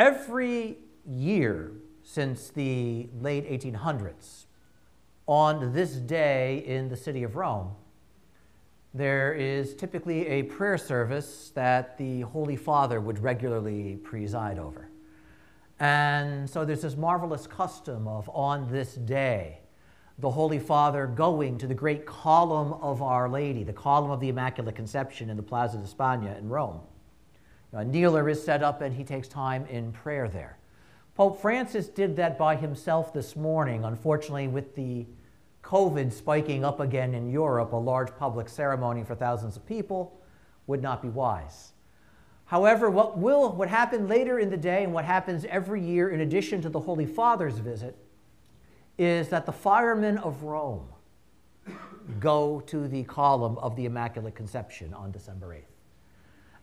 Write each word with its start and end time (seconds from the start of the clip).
Every 0.00 0.78
year 1.06 1.72
since 2.02 2.48
the 2.48 3.10
late 3.20 3.46
1800s, 3.46 4.46
on 5.26 5.74
this 5.74 5.92
day 5.92 6.64
in 6.66 6.88
the 6.88 6.96
city 6.96 7.22
of 7.22 7.36
Rome, 7.36 7.72
there 8.94 9.34
is 9.34 9.74
typically 9.74 10.26
a 10.26 10.44
prayer 10.44 10.78
service 10.78 11.52
that 11.54 11.98
the 11.98 12.22
Holy 12.22 12.56
Father 12.56 12.98
would 12.98 13.18
regularly 13.18 13.96
preside 13.96 14.58
over. 14.58 14.88
And 15.80 16.48
so 16.48 16.64
there's 16.64 16.80
this 16.80 16.96
marvelous 16.96 17.46
custom 17.46 18.08
of 18.08 18.26
on 18.30 18.72
this 18.72 18.94
day, 18.94 19.58
the 20.18 20.30
Holy 20.30 20.58
Father 20.58 21.08
going 21.08 21.58
to 21.58 21.66
the 21.66 21.74
great 21.74 22.06
column 22.06 22.72
of 22.80 23.02
Our 23.02 23.28
Lady, 23.28 23.64
the 23.64 23.74
column 23.74 24.10
of 24.10 24.20
the 24.20 24.30
Immaculate 24.30 24.74
Conception 24.76 25.28
in 25.28 25.36
the 25.36 25.42
Plaza 25.42 25.76
de 25.76 25.84
España 25.84 26.38
in 26.38 26.48
Rome. 26.48 26.80
A 27.72 27.84
kneeler 27.84 28.28
is 28.28 28.42
set 28.42 28.62
up 28.62 28.80
and 28.80 28.94
he 28.94 29.04
takes 29.04 29.28
time 29.28 29.64
in 29.66 29.92
prayer 29.92 30.28
there. 30.28 30.58
Pope 31.14 31.40
Francis 31.40 31.88
did 31.88 32.16
that 32.16 32.38
by 32.38 32.56
himself 32.56 33.12
this 33.12 33.36
morning. 33.36 33.84
Unfortunately, 33.84 34.48
with 34.48 34.74
the 34.74 35.06
COVID 35.62 36.12
spiking 36.12 36.64
up 36.64 36.80
again 36.80 37.14
in 37.14 37.30
Europe, 37.30 37.72
a 37.72 37.76
large 37.76 38.16
public 38.16 38.48
ceremony 38.48 39.04
for 39.04 39.14
thousands 39.14 39.56
of 39.56 39.66
people 39.66 40.20
would 40.66 40.82
not 40.82 41.02
be 41.02 41.08
wise. 41.08 41.72
However, 42.46 42.90
what 42.90 43.18
will 43.18 43.52
what 43.52 43.68
happened 43.68 44.08
later 44.08 44.40
in 44.40 44.50
the 44.50 44.56
day 44.56 44.82
and 44.82 44.92
what 44.92 45.04
happens 45.04 45.44
every 45.44 45.80
year 45.80 46.10
in 46.10 46.20
addition 46.22 46.60
to 46.62 46.68
the 46.68 46.80
Holy 46.80 47.06
Father's 47.06 47.58
visit 47.58 47.96
is 48.98 49.28
that 49.28 49.46
the 49.46 49.52
firemen 49.52 50.18
of 50.18 50.42
Rome 50.42 50.88
go 52.18 52.60
to 52.66 52.88
the 52.88 53.04
column 53.04 53.56
of 53.58 53.76
the 53.76 53.84
Immaculate 53.84 54.34
Conception 54.34 54.92
on 54.92 55.12
December 55.12 55.54
8th. 55.54 55.79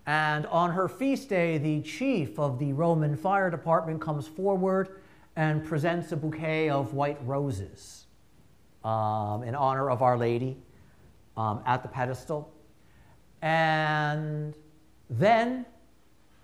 And 0.07 0.45
on 0.45 0.71
her 0.71 0.87
feast 0.87 1.27
day, 1.27 1.57
the 1.57 1.81
chief 1.81 2.39
of 2.39 2.59
the 2.59 2.71
Roman 2.71 3.17
fire 3.17 3.51
department 3.51 3.99
comes 3.99 4.25
forward 4.25 5.01
and 5.35 5.65
presents 5.65 6.13
a 6.13 6.15
bouquet 6.15 6.69
of 6.69 6.93
white 6.93 7.19
roses 7.25 8.05
um, 8.85 9.43
in 9.43 9.53
honor 9.53 9.89
of 9.89 10.01
Our 10.01 10.17
Lady 10.17 10.57
um, 11.35 11.61
at 11.65 11.83
the 11.83 11.89
pedestal. 11.89 12.53
And 13.41 14.55
then 15.09 15.65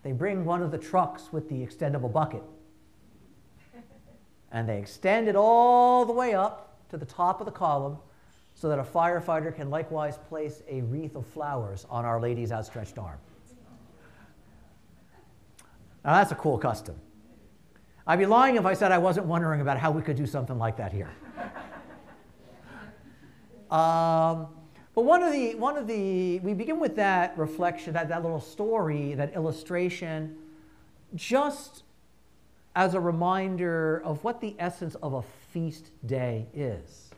they 0.04 0.12
bring 0.12 0.44
one 0.44 0.62
of 0.62 0.70
the 0.70 0.78
trucks 0.78 1.32
with 1.32 1.48
the 1.48 1.56
extendable 1.56 2.12
bucket. 2.12 2.44
And 4.52 4.68
they 4.68 4.78
extend 4.78 5.30
it 5.30 5.38
all 5.38 6.06
the 6.06 6.12
way 6.12 6.34
up 6.34 6.78
to 6.90 6.98
the 6.98 7.06
top 7.06 7.40
of 7.40 7.46
the 7.46 7.52
column 7.52 7.98
so 8.56 8.68
that 8.68 8.78
a 8.78 8.84
firefighter 8.84 9.56
can 9.56 9.70
likewise 9.70 10.18
place 10.18 10.62
a 10.70 10.82
wreath 10.82 11.16
of 11.16 11.26
flowers 11.26 11.88
on 11.90 12.04
Our 12.04 12.20
Lady's 12.20 12.52
outstretched 12.52 13.00
arm. 13.00 13.18
Now, 16.04 16.16
that's 16.16 16.32
a 16.32 16.36
cool 16.36 16.58
custom. 16.58 16.96
I'd 18.06 18.20
be 18.20 18.26
lying 18.26 18.58
if 18.58 18.66
I 18.66 18.74
said 18.74 18.92
I 18.92 18.98
wasn't 18.98 19.28
wondering 19.28 19.62
about 19.62 19.78
how 19.78 19.92
we 19.92 20.02
could 20.02 20.18
do 20.18 20.26
something 20.26 20.58
like 20.58 20.76
that 20.78 20.92
here. 20.92 21.10
um, 23.72 24.48
but 24.94 25.06
one 25.06 25.24
of 25.24 25.32
the, 25.32 25.56
one 25.56 25.78
of 25.78 25.88
the, 25.88 26.40
we 26.40 26.54
begin 26.54 26.80
with 26.80 26.98
that 26.98 27.38
reflection, 27.38 27.94
that, 27.94 28.10
that 28.10 28.22
little 28.22 28.42
story, 28.42 29.14
that 29.14 29.34
illustration, 29.34 30.36
just 31.16 31.84
as 32.76 32.94
a 32.94 33.00
reminder 33.00 34.02
of 34.04 34.24
what 34.24 34.42
the 34.42 34.56
essence 34.60 34.96
of 34.96 35.14
a 35.14 35.22
feast 35.52 35.92
day 36.06 36.48
is. 36.54 37.12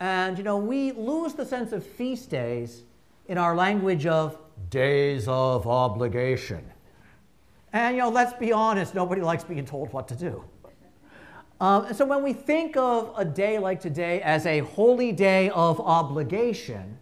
And, 0.00 0.36
you 0.36 0.42
know, 0.42 0.56
we 0.56 0.90
lose 0.92 1.34
the 1.34 1.46
sense 1.46 1.70
of 1.72 1.86
feast 1.86 2.28
days 2.28 2.82
in 3.28 3.38
our 3.38 3.54
language 3.54 4.06
of 4.06 4.36
days 4.68 5.28
of 5.28 5.68
obligation. 5.68 6.64
And, 7.72 7.96
you 7.96 8.02
know, 8.02 8.10
let's 8.10 8.34
be 8.34 8.52
honest, 8.52 8.94
nobody 8.94 9.22
likes 9.22 9.44
being 9.44 9.64
told 9.64 9.92
what 9.92 10.08
to 10.08 10.14
do. 10.14 10.44
Um, 11.60 11.86
and 11.86 11.96
so 11.96 12.04
when 12.04 12.22
we 12.22 12.32
think 12.32 12.76
of 12.76 13.14
a 13.16 13.24
day 13.24 13.58
like 13.58 13.80
today 13.80 14.20
as 14.22 14.46
a 14.46 14.58
holy 14.60 15.12
day 15.12 15.48
of 15.50 15.80
obligation, 15.80 16.98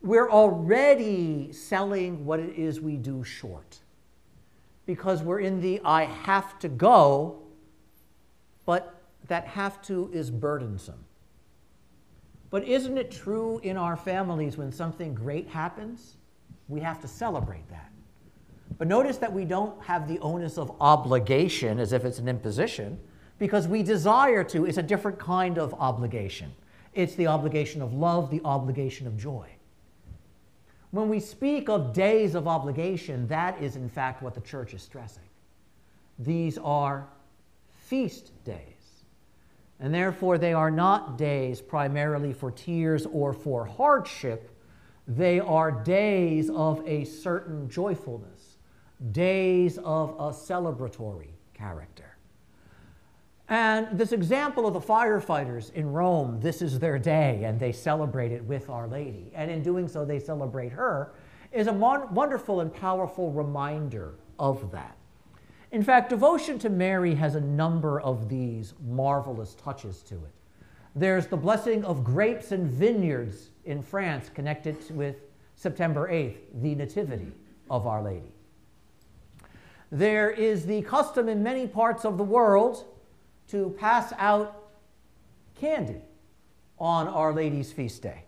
we're 0.00 0.30
already 0.30 1.52
selling 1.52 2.24
what 2.24 2.40
it 2.40 2.56
is 2.56 2.80
we 2.80 2.96
do 2.96 3.22
short. 3.22 3.78
Because 4.86 5.22
we're 5.22 5.40
in 5.40 5.60
the 5.60 5.80
I 5.84 6.04
have 6.04 6.58
to 6.60 6.68
go, 6.68 7.42
but 8.66 9.02
that 9.28 9.46
have 9.46 9.80
to 9.82 10.10
is 10.12 10.30
burdensome. 10.30 11.04
But 12.50 12.64
isn't 12.64 12.98
it 12.98 13.10
true 13.10 13.60
in 13.62 13.76
our 13.76 13.96
families 13.96 14.56
when 14.56 14.72
something 14.72 15.14
great 15.14 15.46
happens? 15.48 16.16
We 16.68 16.80
have 16.80 17.00
to 17.02 17.08
celebrate 17.08 17.68
that. 17.70 17.91
But 18.78 18.88
notice 18.88 19.18
that 19.18 19.32
we 19.32 19.44
don't 19.44 19.80
have 19.82 20.08
the 20.08 20.18
onus 20.20 20.58
of 20.58 20.72
obligation 20.80 21.78
as 21.78 21.92
if 21.92 22.04
it's 22.04 22.18
an 22.18 22.28
imposition, 22.28 22.98
because 23.38 23.66
we 23.66 23.82
desire 23.82 24.44
to. 24.44 24.66
It's 24.66 24.78
a 24.78 24.82
different 24.82 25.18
kind 25.18 25.58
of 25.58 25.74
obligation. 25.74 26.52
It's 26.94 27.14
the 27.14 27.26
obligation 27.26 27.82
of 27.82 27.92
love, 27.92 28.30
the 28.30 28.40
obligation 28.44 29.06
of 29.06 29.16
joy. 29.16 29.48
When 30.90 31.08
we 31.08 31.20
speak 31.20 31.68
of 31.68 31.92
days 31.92 32.34
of 32.34 32.46
obligation, 32.46 33.26
that 33.28 33.60
is 33.62 33.76
in 33.76 33.88
fact 33.88 34.22
what 34.22 34.34
the 34.34 34.42
church 34.42 34.74
is 34.74 34.82
stressing. 34.82 35.22
These 36.18 36.58
are 36.58 37.08
feast 37.70 38.30
days. 38.44 38.58
And 39.80 39.92
therefore, 39.92 40.38
they 40.38 40.52
are 40.52 40.70
not 40.70 41.18
days 41.18 41.60
primarily 41.60 42.32
for 42.32 42.50
tears 42.50 43.06
or 43.06 43.32
for 43.32 43.64
hardship. 43.64 44.50
They 45.08 45.40
are 45.40 45.72
days 45.72 46.50
of 46.50 46.86
a 46.86 47.04
certain 47.04 47.68
joyfulness 47.68 48.41
days 49.10 49.78
of 49.78 50.10
a 50.10 50.30
celebratory 50.30 51.30
character. 51.54 52.16
And 53.48 53.98
this 53.98 54.12
example 54.12 54.66
of 54.66 54.72
the 54.72 54.80
firefighters 54.80 55.72
in 55.74 55.92
Rome, 55.92 56.40
this 56.40 56.62
is 56.62 56.78
their 56.78 56.98
day, 56.98 57.44
and 57.44 57.58
they 57.58 57.72
celebrate 57.72 58.32
it 58.32 58.44
with 58.44 58.70
Our 58.70 58.86
Lady. 58.86 59.30
And 59.34 59.50
in 59.50 59.62
doing 59.62 59.88
so, 59.88 60.04
they 60.04 60.20
celebrate 60.20 60.72
her, 60.72 61.12
is 61.50 61.66
a 61.66 61.72
wonderful 61.72 62.60
and 62.60 62.72
powerful 62.72 63.30
reminder 63.30 64.14
of 64.38 64.70
that. 64.70 64.96
In 65.70 65.82
fact, 65.82 66.10
devotion 66.10 66.58
to 66.60 66.70
Mary 66.70 67.14
has 67.14 67.34
a 67.34 67.40
number 67.40 68.00
of 68.00 68.28
these 68.28 68.74
marvelous 68.86 69.54
touches 69.54 70.02
to 70.04 70.14
it. 70.14 70.32
There's 70.94 71.26
the 71.26 71.36
blessing 71.36 71.84
of 71.84 72.04
grapes 72.04 72.52
and 72.52 72.70
vineyards 72.70 73.50
in 73.64 73.82
France, 73.82 74.30
connected 74.32 74.76
with 74.94 75.16
September 75.54 76.08
8th, 76.10 76.36
the 76.60 76.74
Nativity 76.74 77.32
of 77.70 77.86
Our 77.86 78.02
Lady. 78.02 78.32
There 79.92 80.30
is 80.30 80.64
the 80.64 80.80
custom 80.80 81.28
in 81.28 81.42
many 81.42 81.66
parts 81.66 82.06
of 82.06 82.16
the 82.16 82.24
world 82.24 82.86
to 83.48 83.76
pass 83.78 84.14
out 84.16 84.70
candy 85.60 86.00
on 86.78 87.06
Our 87.06 87.34
Lady's 87.34 87.70
feast 87.70 88.00
day. 88.00 88.24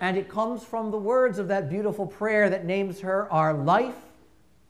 And 0.00 0.16
it 0.16 0.28
comes 0.28 0.62
from 0.62 0.92
the 0.92 0.98
words 0.98 1.40
of 1.40 1.48
that 1.48 1.68
beautiful 1.68 2.06
prayer 2.06 2.48
that 2.50 2.64
names 2.64 3.00
her 3.00 3.30
our 3.32 3.52
life, 3.52 3.96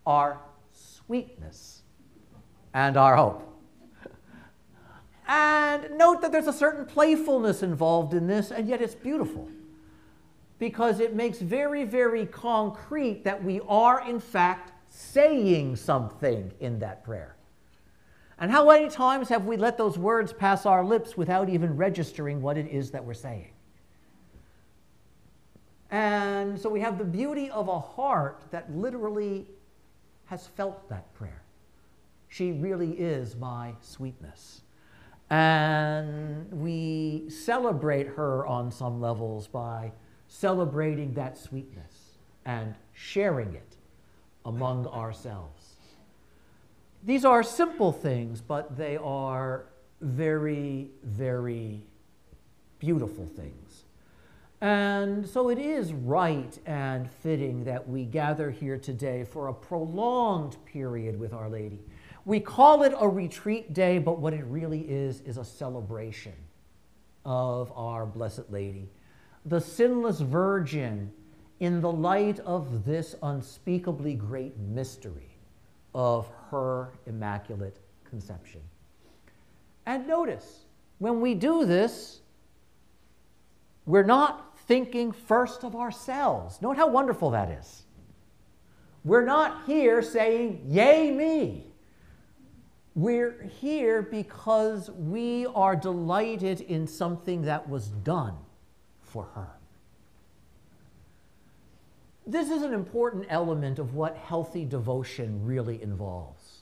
our 0.07 0.41
sweetness, 0.73 1.83
and 2.73 2.97
our 2.97 3.15
hope. 3.15 3.47
And 5.29 5.99
note 5.99 6.23
that 6.23 6.33
there's 6.33 6.47
a 6.47 6.53
certain 6.53 6.87
playfulness 6.87 7.63
involved 7.63 8.15
in 8.15 8.27
this, 8.27 8.51
and 8.51 8.67
yet 8.69 8.81
it's 8.81 8.95
beautiful 8.95 9.51
because 10.59 10.99
it 10.99 11.15
makes 11.15 11.41
very, 11.41 11.85
very 11.85 12.25
concrete 12.25 13.23
that 13.25 13.45
we 13.45 13.61
are, 13.69 14.09
in 14.09 14.19
fact, 14.19 14.72
saying 14.93 15.75
something 15.75 16.53
in 16.61 16.79
that 16.81 17.03
prayer. 17.03 17.35
And 18.39 18.51
how 18.51 18.69
many 18.69 18.91
times 18.91 19.29
have 19.31 19.47
we 19.47 19.57
let 19.57 19.79
those 19.79 19.97
words 19.97 20.33
pass 20.33 20.67
our 20.67 20.85
lips 20.85 21.17
without 21.17 21.49
even 21.49 21.77
registering 21.77 22.43
what 22.43 22.59
it 22.59 22.67
is 22.67 22.91
that 22.91 23.03
we're 23.03 23.15
saying? 23.15 23.53
And 25.91 26.61
so 26.61 26.69
we 26.69 26.81
have 26.81 26.99
the 26.99 27.05
beauty 27.05 27.51
of 27.51 27.69
a 27.69 27.79
heart 27.79 28.43
that 28.51 28.71
literally 28.71 29.47
has 30.27 30.47
felt 30.47 30.89
that 30.91 31.13
prayer. 31.15 31.43
She 32.29 32.53
really 32.53 32.93
is 32.93 33.35
my 33.37 33.75
sweetness. 33.81 34.63
And 35.31 36.51
we 36.53 37.31
celebrate 37.31 38.09
her 38.09 38.47
on 38.47 38.71
some 38.71 39.01
levels 39.01 39.47
by 39.47 39.93
celebrating 40.29 41.15
that 41.15 41.39
sweetness 41.39 42.19
and 42.45 42.75
sharing 42.93 43.55
it 43.55 43.77
among 44.45 44.87
ourselves. 44.87 45.77
These 47.05 47.25
are 47.25 47.43
simple 47.43 47.93
things, 47.93 48.41
but 48.41 48.77
they 48.77 48.97
are 48.97 49.67
very, 50.01 50.91
very 51.03 51.83
beautiful 52.79 53.27
things. 53.27 53.85
And 54.61 55.27
so 55.29 55.49
it 55.49 55.59
is 55.59 55.93
right 55.93 56.57
and 56.67 57.11
fitting 57.11 57.65
that 57.65 57.89
we 57.89 58.05
gather 58.05 58.51
here 58.51 58.79
today 58.79 59.25
for 59.25 59.49
a 59.49 59.55
prolonged 59.55 60.57
period 60.65 61.19
with 61.19 61.33
Our 61.33 61.49
Lady. 61.49 61.81
We 62.25 62.39
call 62.39 62.85
it 62.85 62.95
a 62.97 63.09
retreat 63.09 63.73
day, 63.75 63.99
but 63.99 64.21
what 64.21 64.33
it 64.33 64.45
really 64.45 64.83
is 64.83 65.21
is 65.23 65.37
a 65.37 65.45
celebration 65.45 66.35
of 67.25 67.73
our 67.75 68.07
Blessed 68.07 68.51
Lady, 68.51 68.89
the 69.45 69.61
sinless 69.61 70.21
Virgin, 70.21 71.13
in 71.63 71.81
the 71.81 71.93
light 71.93 72.41
of 72.41 72.85
this 72.85 73.15
unspeakably 73.23 74.15
great 74.15 74.59
mystery 74.59 75.39
of 75.95 76.29
her 76.51 76.93
Immaculate 77.07 77.79
Conception. 78.03 78.61
And 79.87 80.05
notice, 80.09 80.65
when 80.99 81.21
we 81.21 81.35
do 81.37 81.65
this, 81.65 82.23
we're 83.87 84.03
not 84.03 84.59
thinking 84.67 85.13
first 85.13 85.63
of 85.63 85.77
ourselves. 85.77 86.61
Note 86.61 86.77
how 86.77 86.89
wonderful 86.89 87.31
that 87.31 87.49
is. 87.49 87.85
We're 89.05 89.25
not 89.25 89.63
here 89.65 90.03
saying, 90.03 90.65
Yay, 90.67 91.13
me. 91.13 91.69
We're 92.97 93.41
here 93.61 94.03
because 94.03 94.91
we 94.91 95.47
are 95.47 95.77
delighted 95.77 96.63
in 96.63 96.89
something 96.89 97.43
that 97.43 97.69
was 97.69 97.87
done 97.87 98.35
for 99.01 99.27
her. 99.37 99.62
This 102.27 102.51
is 102.51 102.63
an 102.63 102.73
important 102.73 103.27
element 103.29 103.79
of 103.79 103.95
what 103.95 104.17
healthy 104.17 104.65
devotion 104.65 105.45
really 105.45 105.83
involves. 105.83 106.61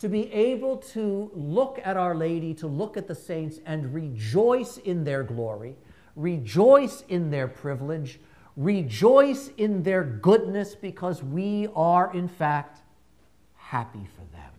To 0.00 0.08
be 0.08 0.32
able 0.32 0.78
to 0.78 1.30
look 1.34 1.80
at 1.84 1.96
Our 1.96 2.16
Lady, 2.16 2.52
to 2.54 2.66
look 2.66 2.96
at 2.96 3.06
the 3.06 3.14
saints, 3.14 3.60
and 3.64 3.94
rejoice 3.94 4.78
in 4.78 5.04
their 5.04 5.22
glory, 5.22 5.76
rejoice 6.16 7.04
in 7.08 7.30
their 7.30 7.46
privilege, 7.46 8.18
rejoice 8.56 9.50
in 9.56 9.84
their 9.84 10.02
goodness, 10.02 10.74
because 10.74 11.22
we 11.22 11.68
are, 11.76 12.12
in 12.12 12.26
fact, 12.26 12.80
happy 13.54 14.08
for 14.16 14.36
them. 14.36 14.50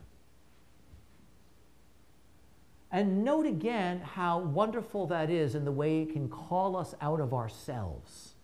And 2.90 3.26
note 3.26 3.46
again 3.46 4.00
how 4.00 4.40
wonderful 4.40 5.08
that 5.08 5.30
is 5.30 5.56
in 5.56 5.66
the 5.66 5.72
way 5.72 6.04
it 6.04 6.14
can 6.14 6.30
call 6.30 6.78
us 6.78 6.96
out 7.02 7.20
of 7.20 7.34
ourselves. 7.34 8.36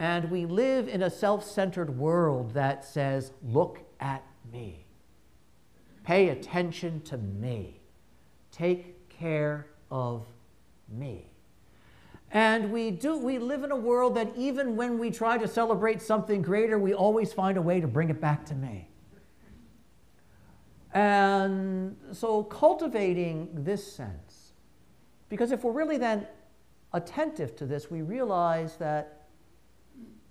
And 0.00 0.30
we 0.30 0.46
live 0.46 0.88
in 0.88 1.02
a 1.02 1.10
self 1.10 1.44
centered 1.44 1.98
world 1.98 2.54
that 2.54 2.86
says, 2.86 3.32
Look 3.44 3.80
at 4.00 4.24
me. 4.50 4.86
Pay 6.04 6.30
attention 6.30 7.02
to 7.02 7.18
me. 7.18 7.82
Take 8.50 9.10
care 9.10 9.66
of 9.90 10.26
me. 10.88 11.26
And 12.32 12.72
we 12.72 12.90
do 12.90 13.18
we 13.18 13.38
live 13.38 13.62
in 13.62 13.72
a 13.72 13.76
world 13.76 14.14
that 14.14 14.32
even 14.36 14.74
when 14.74 14.98
we 14.98 15.10
try 15.10 15.36
to 15.36 15.46
celebrate 15.46 16.00
something 16.00 16.40
greater, 16.40 16.78
we 16.78 16.94
always 16.94 17.34
find 17.34 17.58
a 17.58 17.62
way 17.62 17.78
to 17.78 17.86
bring 17.86 18.08
it 18.08 18.22
back 18.22 18.46
to 18.46 18.54
me. 18.54 18.88
And 20.94 21.94
so 22.12 22.42
cultivating 22.44 23.50
this 23.52 23.92
sense, 23.92 24.52
because 25.28 25.52
if 25.52 25.62
we're 25.62 25.72
really 25.72 25.98
then 25.98 26.26
attentive 26.94 27.54
to 27.56 27.66
this, 27.66 27.90
we 27.90 28.00
realize 28.00 28.76
that 28.78 29.19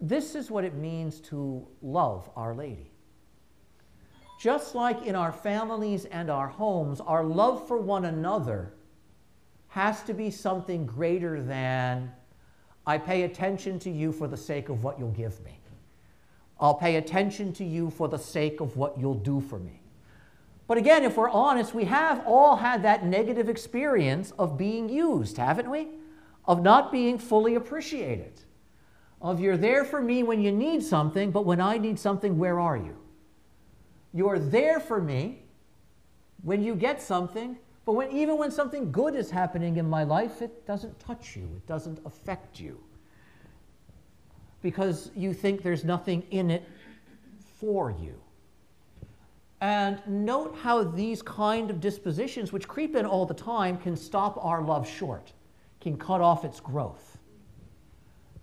this 0.02 0.36
is 0.36 0.50
what 0.50 0.64
it 0.64 0.76
means 0.76 1.20
to 1.22 1.68
love 1.82 2.30
Our 2.36 2.54
Lady. 2.56 2.92
Just 4.40 4.74
like 4.74 5.06
in 5.06 5.16
our 5.16 5.34
families 5.34 6.06
and 6.06 6.30
our 6.30 6.48
homes, 6.48 7.02
our 7.02 7.26
love 7.26 7.68
for 7.68 7.78
one 7.78 8.06
another 8.06 8.74
has 9.68 10.02
to 10.04 10.14
be 10.14 10.32
something 10.32 10.86
greater 10.86 11.42
than 11.42 12.12
I 12.88 12.98
pay 12.98 13.24
attention 13.24 13.80
to 13.80 13.90
you 13.90 14.12
for 14.14 14.28
the 14.28 14.38
sake 14.38 14.70
of 14.70 14.84
what 14.84 14.98
you'll 14.98 15.12
give 15.12 15.44
me. 15.44 15.60
I'll 16.60 16.76
pay 16.76 16.96
attention 16.96 17.54
to 17.54 17.64
you 17.64 17.90
for 17.90 18.08
the 18.08 18.18
sake 18.18 18.60
of 18.60 18.76
what 18.76 18.98
you'll 18.98 19.14
do 19.14 19.40
for 19.40 19.60
me. 19.60 19.82
But 20.68 20.78
again, 20.78 21.04
if 21.04 21.18
we're 21.18 21.30
honest, 21.30 21.74
we 21.74 21.86
have 21.86 22.24
all 22.26 22.58
had 22.58 22.84
that 22.84 23.06
negative 23.06 23.50
experience 23.50 24.32
of 24.38 24.58
being 24.58 24.90
used, 24.90 25.38
haven't 25.38 25.70
we? 25.70 25.88
Of 26.46 26.62
not 26.62 26.92
being 26.92 27.18
fully 27.18 27.56
appreciated. 27.56 28.42
Of 29.22 29.40
you're 29.40 29.58
there 29.58 29.84
for 29.84 30.02
me 30.02 30.24
when 30.24 30.42
you 30.42 30.52
need 30.52 30.82
something, 30.82 31.32
but 31.32 31.46
when 31.46 31.60
I 31.60 31.78
need 31.78 32.00
something, 32.00 32.38
where 32.38 32.60
are 32.60 32.78
you? 32.78 32.96
You're 34.14 34.40
there 34.40 34.80
for 34.80 35.02
me 35.02 35.44
when 36.42 36.64
you 36.64 36.76
get 36.76 37.02
something, 37.02 37.58
but 37.86 37.94
when, 37.94 38.12
even 38.12 38.38
when 38.38 38.52
something 38.52 38.92
good 38.92 39.16
is 39.16 39.30
happening 39.30 39.78
in 39.78 39.90
my 39.90 40.04
life, 40.04 40.42
it 40.42 40.66
doesn't 40.66 41.00
touch 41.00 41.36
you, 41.36 41.50
it 41.56 41.68
doesn't 41.68 42.00
affect 42.06 42.60
you. 42.60 42.80
Because 44.62 45.12
you 45.16 45.34
think 45.34 45.64
there's 45.64 45.84
nothing 45.84 46.24
in 46.32 46.50
it 46.52 46.64
for 47.60 47.92
you. 47.92 48.16
And 49.62 50.02
note 50.08 50.56
how 50.62 50.84
these 50.84 51.22
kind 51.22 51.70
of 51.70 51.82
dispositions, 51.82 52.54
which 52.54 52.68
creep 52.68 52.96
in 52.96 53.06
all 53.06 53.26
the 53.26 53.34
time, 53.34 53.78
can 53.78 53.98
stop 53.98 54.44
our 54.44 54.62
love 54.62 54.88
short, 54.88 55.34
can 55.82 55.98
cut 55.98 56.22
off 56.22 56.46
its 56.46 56.62
growth. 56.62 57.09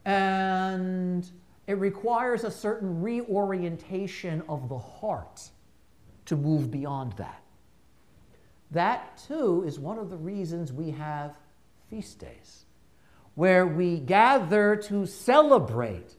And 0.07 1.29
it 1.67 1.79
requires 1.79 2.45
a 2.45 2.51
certain 2.51 3.03
reorientation 3.03 4.43
of 4.49 4.69
the 4.69 4.79
heart 4.79 5.51
to 6.27 6.37
move 6.37 6.71
beyond 6.71 7.15
that. 7.15 7.43
That, 8.71 9.21
too, 9.27 9.65
is 9.67 9.79
one 9.81 9.99
of 9.99 10.09
the 10.09 10.17
reasons 10.17 10.73
we 10.73 10.93
have 10.93 11.35
feast 11.91 12.21
days, 12.21 12.67
where 13.35 13.67
we 13.67 13.99
gather 13.99 14.77
to 14.77 15.07
celebrate 15.07 16.15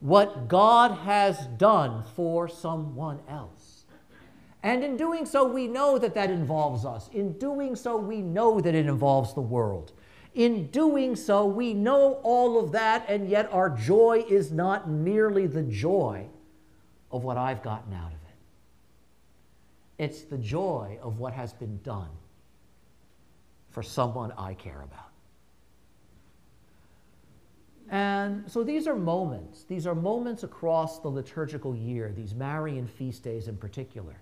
what 0.00 0.48
God 0.48 0.90
has 0.90 1.46
done 1.58 2.02
for 2.14 2.48
someone 2.48 3.20
else. 3.28 3.84
And 4.64 4.82
in 4.82 4.96
doing 4.96 5.26
so, 5.26 5.44
we 5.44 5.68
know 5.68 5.98
that 5.98 6.14
that 6.14 6.30
involves 6.30 6.84
us. 6.84 7.08
In 7.12 7.38
doing 7.38 7.76
so, 7.76 7.96
we 7.96 8.20
know 8.20 8.60
that 8.60 8.74
it 8.74 8.86
involves 8.86 9.32
the 9.34 9.40
world. 9.40 9.92
In 10.38 10.68
doing 10.68 11.16
so, 11.16 11.44
we 11.46 11.74
know 11.74 12.20
all 12.22 12.60
of 12.62 12.70
that, 12.70 13.04
and 13.08 13.28
yet 13.28 13.52
our 13.52 13.68
joy 13.68 14.24
is 14.30 14.52
not 14.52 14.88
merely 14.88 15.48
the 15.48 15.64
joy 15.64 16.26
of 17.10 17.24
what 17.24 17.36
I've 17.36 17.60
gotten 17.60 17.92
out 17.92 18.12
of 18.12 18.12
it. 18.12 20.04
It's 20.04 20.22
the 20.22 20.38
joy 20.38 20.96
of 21.02 21.18
what 21.18 21.32
has 21.32 21.52
been 21.52 21.80
done 21.82 22.10
for 23.70 23.82
someone 23.82 24.32
I 24.38 24.54
care 24.54 24.80
about. 24.80 25.10
And 27.90 28.48
so 28.48 28.62
these 28.62 28.86
are 28.86 28.94
moments. 28.94 29.64
These 29.64 29.88
are 29.88 29.94
moments 29.96 30.44
across 30.44 31.00
the 31.00 31.08
liturgical 31.08 31.74
year, 31.74 32.12
these 32.16 32.32
Marian 32.32 32.86
feast 32.86 33.24
days 33.24 33.48
in 33.48 33.56
particular 33.56 34.14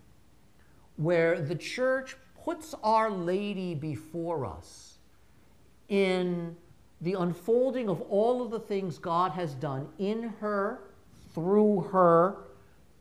where 0.96 1.40
the 1.42 1.54
church 1.54 2.16
puts 2.42 2.74
Our 2.82 3.10
Lady 3.10 3.74
before 3.74 4.46
us 4.46 4.95
in 5.88 6.56
the 7.00 7.14
unfolding 7.14 7.88
of 7.88 8.00
all 8.02 8.42
of 8.42 8.50
the 8.50 8.58
things 8.58 8.98
God 8.98 9.32
has 9.32 9.54
done 9.54 9.88
in 9.98 10.34
her, 10.40 10.80
through 11.34 11.82
her, 11.92 12.36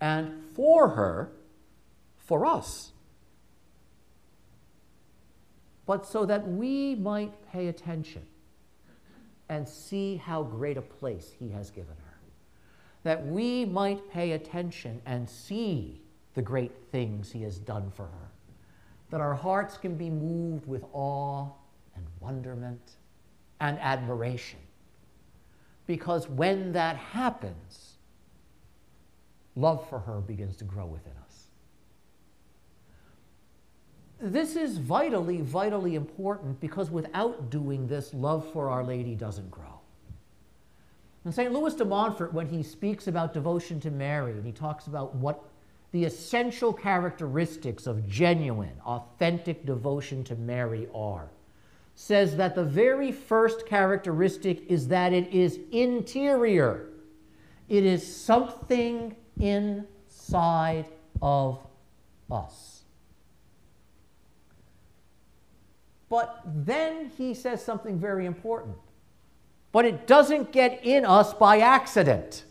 and 0.01 0.43
for 0.53 0.89
her, 0.89 1.31
for 2.17 2.45
us. 2.45 2.91
But 5.85 6.05
so 6.05 6.25
that 6.25 6.47
we 6.47 6.95
might 6.95 7.31
pay 7.51 7.67
attention 7.67 8.23
and 9.49 9.67
see 9.67 10.17
how 10.17 10.43
great 10.43 10.77
a 10.77 10.81
place 10.81 11.31
He 11.37 11.49
has 11.51 11.69
given 11.69 11.95
her. 12.05 12.17
That 13.03 13.25
we 13.25 13.65
might 13.65 14.09
pay 14.11 14.31
attention 14.31 15.01
and 15.05 15.29
see 15.29 16.01
the 16.33 16.41
great 16.41 16.73
things 16.91 17.31
He 17.31 17.43
has 17.43 17.59
done 17.59 17.91
for 17.95 18.03
her. 18.03 18.31
That 19.11 19.21
our 19.21 19.35
hearts 19.35 19.77
can 19.77 19.95
be 19.95 20.09
moved 20.09 20.67
with 20.67 20.83
awe 20.91 21.49
wonderment 22.25 22.81
and 23.59 23.77
admiration. 23.79 24.59
Because 25.85 26.27
when 26.27 26.71
that 26.73 26.97
happens, 26.97 27.93
love 29.55 29.87
for 29.89 29.99
her 29.99 30.19
begins 30.21 30.55
to 30.57 30.63
grow 30.63 30.87
within 30.87 31.13
us. 31.23 31.43
This 34.19 34.55
is 34.55 34.77
vitally, 34.77 35.41
vitally 35.41 35.93
important 35.95 36.59
because 36.59 36.89
without 36.89 37.51
doing 37.51 37.87
this, 37.87 38.13
love 38.13 38.51
for 38.51 38.69
Our 38.69 38.83
Lady 38.83 39.13
doesn't 39.13 39.51
grow. 39.51 39.79
And 41.25 41.33
St. 41.33 41.51
Louis 41.51 41.75
de 41.75 41.85
Montfort, 41.85 42.33
when 42.33 42.47
he 42.47 42.63
speaks 42.63 43.07
about 43.07 43.33
devotion 43.33 43.79
to 43.81 43.91
Mary, 43.91 44.31
and 44.31 44.45
he 44.45 44.51
talks 44.51 44.87
about 44.87 45.15
what 45.15 45.43
the 45.91 46.05
essential 46.05 46.73
characteristics 46.73 47.87
of 47.87 48.07
genuine, 48.07 48.73
authentic 48.85 49.65
devotion 49.65 50.23
to 50.23 50.35
Mary 50.35 50.87
are, 50.93 51.29
says 51.95 52.35
that 52.35 52.55
the 52.55 52.63
very 52.63 53.11
first 53.11 53.65
characteristic 53.65 54.65
is 54.67 54.89
that 54.89 55.13
it 55.13 55.33
is 55.33 55.59
interior. 55.71 56.89
It 57.67 57.85
is 57.85 58.05
something 58.15 59.15
inside. 59.39 60.85
of 61.21 61.59
us. 62.31 62.83
But 66.09 66.41
then 66.45 67.11
he 67.17 67.33
says 67.33 67.63
something 67.63 67.99
very 67.99 68.25
important. 68.25 68.75
But 69.71 69.85
it 69.85 70.07
doesn't 70.07 70.51
get 70.51 70.85
in 70.85 71.05
us 71.05 71.33
by 71.33 71.59
accident. 71.59 72.45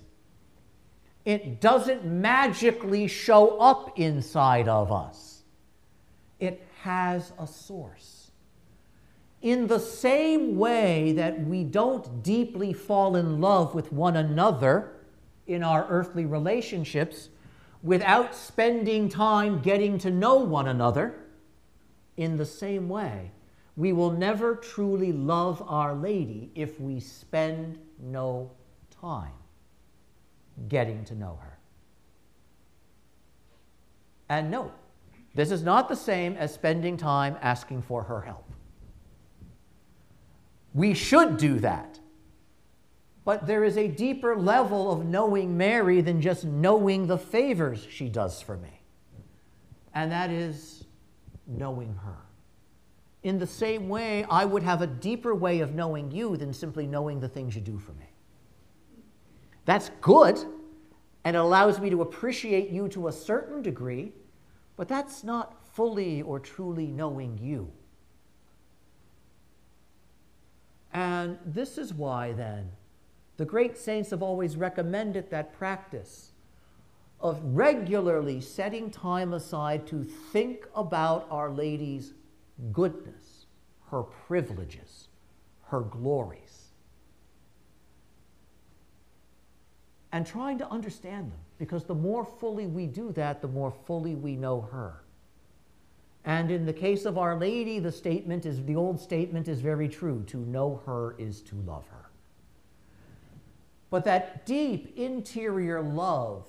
It 1.25 1.61
doesn't 1.61 2.05
magically 2.05 3.07
show 3.07 3.59
up 3.59 3.99
inside 3.99 4.69
of 4.69 4.93
us. 4.93 5.43
It 6.39 6.67
has 6.83 7.33
a 7.39 7.47
source. 7.47 8.14
In 9.45 9.67
the 9.67 9.79
same 9.79 10.57
way 10.57 11.13
that 11.13 11.47
we 11.47 11.65
don't 11.65 12.23
deeply 12.23 12.73
fall 12.73 13.15
in 13.15 13.43
love 13.43 13.75
with 13.75 13.93
one 13.93 14.17
another 14.17 14.95
in 15.47 15.63
our 15.63 15.87
earthly 15.91 16.25
relationships 16.25 17.29
without 17.83 18.35
spending 18.35 19.11
time 19.11 19.61
getting 19.61 19.99
to 19.99 20.11
know 20.11 20.37
one 20.37 20.67
another, 20.67 21.21
in 22.17 22.39
the 22.39 22.47
same 22.47 22.89
way, 22.89 23.33
we 23.77 23.93
will 23.93 24.13
never 24.13 24.57
truly 24.57 25.13
love 25.13 25.63
Our 25.69 25.95
Lady 25.95 26.51
if 26.55 26.81
we 26.81 26.99
spend 26.99 27.79
no 28.01 28.51
time 28.99 29.35
getting 30.71 31.05
to 31.05 31.15
know 31.15 31.39
her. 31.43 31.59
And 34.31 34.51
note, 34.51 34.73
this 35.35 35.51
is 35.51 35.63
not 35.63 35.91
the 35.91 35.97
same 35.97 36.35
as 36.35 36.55
spending 36.55 36.97
time 36.97 37.37
asking 37.43 37.83
for 37.83 38.05
her 38.05 38.23
help. 38.23 38.54
We 40.75 40.93
should 40.93 41.39
do 41.39 41.61
that. 41.61 42.01
But 43.25 43.47
there 43.47 43.65
is 43.65 43.79
a 43.79 43.89
deeper 43.89 44.37
level 44.37 44.93
of 44.93 45.07
knowing 45.07 45.57
Mary 45.57 46.03
than 46.03 46.21
just 46.21 46.45
knowing 46.45 47.07
the 47.07 47.17
favors 47.17 47.87
she 47.89 48.09
does 48.11 48.43
for 48.43 48.59
me. 48.59 48.83
And 49.95 50.13
that 50.13 50.31
is 50.31 50.85
knowing 51.47 51.95
her. 51.95 52.19
In 53.23 53.39
the 53.39 53.47
same 53.47 53.89
way, 53.89 54.25
I 54.25 54.45
would 54.45 54.63
have 54.63 54.83
a 54.83 54.87
deeper 54.87 55.35
way 55.35 55.61
of 55.61 55.75
knowing 55.75 56.11
you 56.11 56.37
than 56.37 56.53
simply 56.53 56.87
knowing 56.87 57.21
the 57.21 57.29
things 57.29 57.55
you 57.55 57.63
do 57.63 57.79
for 57.79 57.93
me. 57.93 58.11
That's 59.65 59.91
good, 60.03 60.39
and 61.25 61.35
it 61.35 61.39
allows 61.39 61.81
me 61.81 61.89
to 61.89 62.03
appreciate 62.03 62.69
you 62.69 62.89
to 62.89 63.09
a 63.09 63.13
certain 63.13 63.63
degree, 63.63 64.13
but 64.77 64.89
that's 64.89 65.25
not 65.25 65.67
fully 65.73 66.21
or 66.21 66.39
truly 66.39 66.89
knowing 66.89 67.39
you. 67.39 67.73
And 70.95 71.39
this 71.45 71.77
is 71.77 71.93
why, 71.93 72.33
then, 72.33 72.71
the 73.37 73.45
great 73.45 73.77
saints 73.77 74.11
have 74.11 74.23
always 74.23 74.57
recommended 74.57 75.29
that 75.31 75.53
practice 75.53 76.31
of 77.21 77.41
regularly 77.43 78.41
setting 78.41 78.91
time 78.91 79.33
aside 79.33 79.87
to 79.89 80.05
think 80.05 80.67
about 80.77 81.27
Our 81.31 81.51
Lady's 81.51 82.15
goodness, 82.73 83.47
her 83.91 84.05
privileges, 84.05 85.09
her 85.67 85.81
glories, 85.81 86.69
and 90.13 90.25
trying 90.25 90.59
to 90.59 90.71
understand 90.71 91.33
them. 91.33 91.39
Because 91.59 91.85
the 91.85 91.95
more 91.95 92.25
fully 92.25 92.67
we 92.67 92.87
do 92.87 93.11
that, 93.13 93.41
the 93.41 93.49
more 93.49 93.73
fully 93.87 94.15
we 94.15 94.37
know 94.37 94.61
her. 94.61 95.04
And 96.25 96.51
in 96.51 96.65
the 96.65 96.73
case 96.73 97.05
of 97.05 97.19
Our 97.19 97.37
Lady, 97.37 97.79
the 97.79 97.93
statement 97.93 98.47
is 98.47 98.65
the 98.65 98.77
old 98.77 98.99
statement 98.99 99.47
is 99.47 99.61
very 99.61 99.89
true. 99.89 100.25
To 100.29 100.39
know 100.39 100.81
her 100.87 101.15
is 101.19 101.43
to 101.43 101.57
love 101.57 101.87
her. 101.89 102.11
But 103.91 104.05
that 104.05 104.47
deep 104.47 104.97
interior 104.97 105.83
love, 105.83 106.47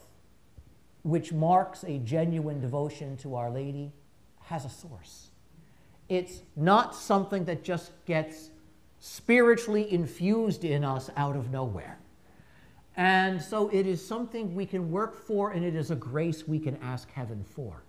which 1.04 1.34
marks 1.34 1.84
a 1.84 2.00
genuine 2.00 2.62
devotion 2.62 3.18
to 3.18 3.36
Our 3.36 3.52
Lady, 3.52 3.92
has 4.44 4.66
a 4.66 4.70
source. 4.70 5.30
It's 6.08 6.42
not 6.56 6.96
something 6.96 7.46
that 7.46 7.64
just 7.64 7.92
gets 8.06 8.50
spiritually 9.00 9.92
infused 9.92 10.64
in 10.64 10.84
us 10.84 11.10
out 11.18 11.36
of 11.36 11.52
nowhere. 11.52 12.00
And 12.96 13.42
so 13.42 13.68
it 13.70 13.86
is 13.86 14.06
something 14.06 14.56
we 14.56 14.66
can 14.66 14.90
work 14.90 15.16
for, 15.16 15.52
and 15.52 15.66
it 15.66 15.76
is 15.76 15.92
a 15.92 15.96
grace 15.96 16.48
we 16.48 16.60
can 16.60 16.78
ask 16.78 17.12
heaven 17.12 17.44
for. 17.44 17.84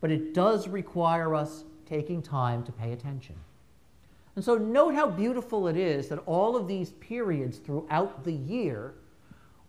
But 0.00 0.10
it 0.10 0.34
does 0.34 0.68
require 0.68 1.34
us 1.34 1.64
taking 1.86 2.22
time 2.22 2.62
to 2.64 2.72
pay 2.72 2.92
attention. 2.92 3.34
And 4.36 4.44
so 4.44 4.56
note 4.56 4.94
how 4.94 5.08
beautiful 5.08 5.66
it 5.66 5.76
is 5.76 6.08
that 6.08 6.20
all 6.26 6.54
of 6.54 6.68
these 6.68 6.90
periods 6.92 7.58
throughout 7.58 8.22
the 8.22 8.32
year, 8.32 8.94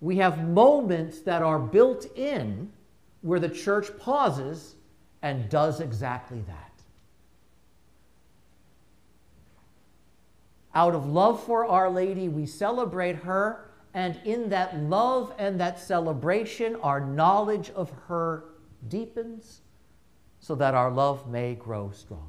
we 0.02 0.18
have 0.18 0.48
moments 0.48 1.22
that 1.22 1.42
are 1.42 1.60
built 1.60 2.06
in 2.16 2.72
where 3.22 3.40
the 3.40 3.50
church 3.50 3.90
pauses 3.98 4.76
and 5.22 5.50
does 5.50 5.80
exactly 5.80 6.42
that. 6.48 6.70
Out 10.76 10.94
of 10.94 11.08
love 11.08 11.44
for 11.44 11.66
Our 11.66 11.90
Lady, 11.90 12.30
we 12.30 12.46
celebrate 12.46 13.16
her, 13.16 13.72
and 13.94 14.20
in 14.24 14.50
that 14.50 14.80
love 14.84 15.34
and 15.40 15.60
that 15.60 15.80
celebration, 15.80 16.76
our 16.78 17.02
knowledge 17.02 17.72
of 17.72 17.92
her 18.08 18.46
deepens 18.88 19.62
so 20.40 20.56
that 20.56 20.74
our 20.74 20.92
love 20.92 21.28
may 21.30 21.56
grow 21.56 21.92
stronger. 21.92 22.26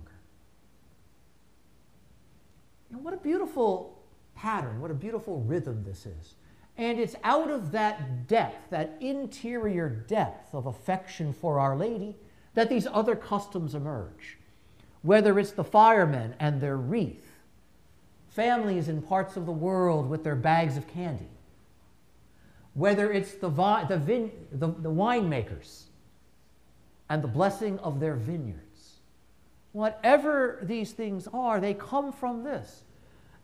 And 2.90 3.04
what 3.04 3.14
a 3.14 3.18
beautiful 3.18 4.02
pattern, 4.34 4.80
what 4.80 4.90
a 4.90 4.94
beautiful 4.94 5.40
rhythm 5.40 5.84
this 5.84 6.06
is. 6.06 6.34
And 6.76 6.98
it's 6.98 7.14
out 7.24 7.50
of 7.50 7.72
that 7.72 8.26
depth, 8.26 8.70
that 8.70 8.96
interior 9.00 9.88
depth 9.88 10.54
of 10.54 10.66
affection 10.66 11.32
for 11.32 11.60
Our 11.60 11.76
Lady, 11.76 12.16
that 12.54 12.68
these 12.68 12.86
other 12.90 13.14
customs 13.14 13.74
emerge. 13.74 14.38
Whether 15.02 15.38
it's 15.38 15.52
the 15.52 15.64
firemen 15.64 16.34
and 16.40 16.60
their 16.60 16.76
wreath, 16.76 17.26
families 18.28 18.88
in 18.88 19.02
parts 19.02 19.36
of 19.36 19.46
the 19.46 19.52
world 19.52 20.08
with 20.08 20.24
their 20.24 20.36
bags 20.36 20.76
of 20.76 20.86
candy, 20.86 21.28
whether 22.74 23.12
it's 23.12 23.34
the, 23.34 23.48
vi- 23.48 23.84
the, 23.84 23.98
vin- 23.98 24.32
the, 24.52 24.68
the 24.68 24.90
winemakers 24.90 25.84
and 27.10 27.22
the 27.22 27.28
blessing 27.28 27.78
of 27.80 28.00
their 28.00 28.14
vineyards 28.14 28.70
Whatever 29.72 30.58
these 30.62 30.92
things 30.92 31.28
are, 31.32 31.60
they 31.60 31.74
come 31.74 32.12
from 32.12 32.42
this. 32.42 32.84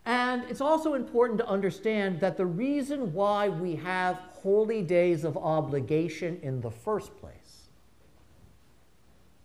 And 0.04 0.44
it's 0.48 0.60
also 0.60 0.94
important 0.94 1.38
to 1.40 1.46
understand 1.46 2.20
that 2.20 2.36
the 2.36 2.46
reason 2.46 3.12
why 3.12 3.48
we 3.48 3.76
have 3.76 4.16
holy 4.32 4.82
days 4.82 5.24
of 5.24 5.36
obligation 5.36 6.38
in 6.42 6.60
the 6.60 6.70
first 6.70 7.16
place 7.16 7.68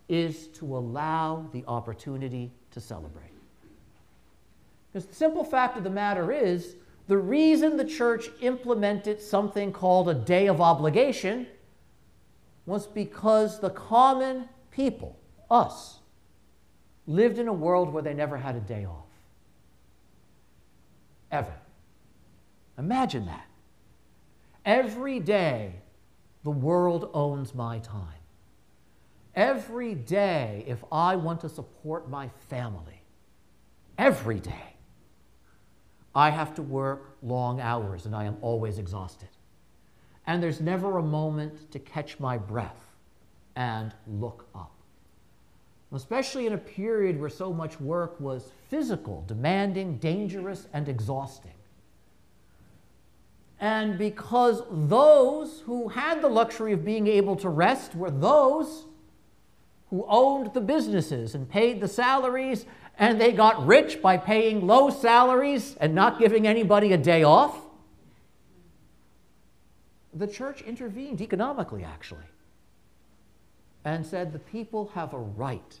is 0.08 0.48
to 0.48 0.76
allow 0.76 1.48
the 1.52 1.64
opportunity 1.66 2.52
to 2.70 2.80
celebrate. 2.80 3.30
Because 4.92 5.06
the 5.06 5.14
simple 5.14 5.44
fact 5.44 5.76
of 5.76 5.84
the 5.84 5.90
matter 5.90 6.32
is, 6.32 6.76
the 7.08 7.18
reason 7.18 7.76
the 7.76 7.84
church 7.84 8.28
implemented 8.40 9.20
something 9.20 9.72
called 9.72 10.08
a 10.08 10.14
day 10.14 10.48
of 10.48 10.60
obligation 10.60 11.46
was 12.66 12.86
because 12.86 13.60
the 13.60 13.70
common 13.70 14.48
people, 14.70 15.18
us, 15.50 15.98
lived 17.06 17.38
in 17.38 17.48
a 17.48 17.52
world 17.52 17.92
where 17.92 18.02
they 18.02 18.14
never 18.14 18.36
had 18.36 18.54
a 18.54 18.60
day 18.60 18.84
off. 18.84 19.06
Ever. 21.30 21.54
Imagine 22.78 23.26
that. 23.26 23.46
Every 24.64 25.18
day, 25.18 25.74
the 26.44 26.50
world 26.50 27.10
owns 27.14 27.54
my 27.54 27.78
time. 27.78 28.06
Every 29.34 29.94
day, 29.94 30.64
if 30.66 30.84
I 30.92 31.16
want 31.16 31.40
to 31.40 31.48
support 31.48 32.08
my 32.08 32.28
family, 32.48 33.02
every 33.96 34.40
day, 34.40 34.76
I 36.14 36.30
have 36.30 36.54
to 36.56 36.62
work 36.62 37.16
long 37.22 37.60
hours 37.60 38.04
and 38.04 38.14
I 38.14 38.24
am 38.24 38.36
always 38.42 38.78
exhausted. 38.78 39.28
And 40.26 40.42
there's 40.42 40.60
never 40.60 40.98
a 40.98 41.02
moment 41.02 41.70
to 41.72 41.78
catch 41.78 42.20
my 42.20 42.38
breath 42.38 42.90
and 43.56 43.92
look 44.06 44.46
up 44.54 44.72
especially 45.94 46.46
in 46.46 46.54
a 46.54 46.58
period 46.58 47.20
where 47.20 47.28
so 47.28 47.52
much 47.52 47.80
work 47.80 48.18
was 48.18 48.52
physical, 48.68 49.24
demanding, 49.26 49.98
dangerous, 49.98 50.66
and 50.72 50.88
exhausting. 50.88 51.52
And 53.60 53.98
because 53.98 54.62
those 54.70 55.60
who 55.60 55.88
had 55.88 56.20
the 56.20 56.28
luxury 56.28 56.72
of 56.72 56.84
being 56.84 57.06
able 57.06 57.36
to 57.36 57.48
rest 57.48 57.94
were 57.94 58.10
those 58.10 58.86
who 59.90 60.04
owned 60.08 60.54
the 60.54 60.60
businesses 60.60 61.34
and 61.34 61.48
paid 61.48 61.80
the 61.80 61.86
salaries, 61.86 62.64
and 62.98 63.20
they 63.20 63.32
got 63.32 63.64
rich 63.66 64.00
by 64.00 64.16
paying 64.16 64.66
low 64.66 64.90
salaries 64.90 65.76
and 65.80 65.94
not 65.94 66.18
giving 66.18 66.46
anybody 66.46 66.92
a 66.92 66.98
day 66.98 67.22
off, 67.22 67.56
the 70.14 70.26
church 70.26 70.60
intervened 70.62 71.20
economically, 71.20 71.84
actually, 71.84 72.26
and 73.84 74.04
said 74.04 74.32
the 74.32 74.38
people 74.38 74.90
have 74.94 75.14
a 75.14 75.18
right 75.18 75.80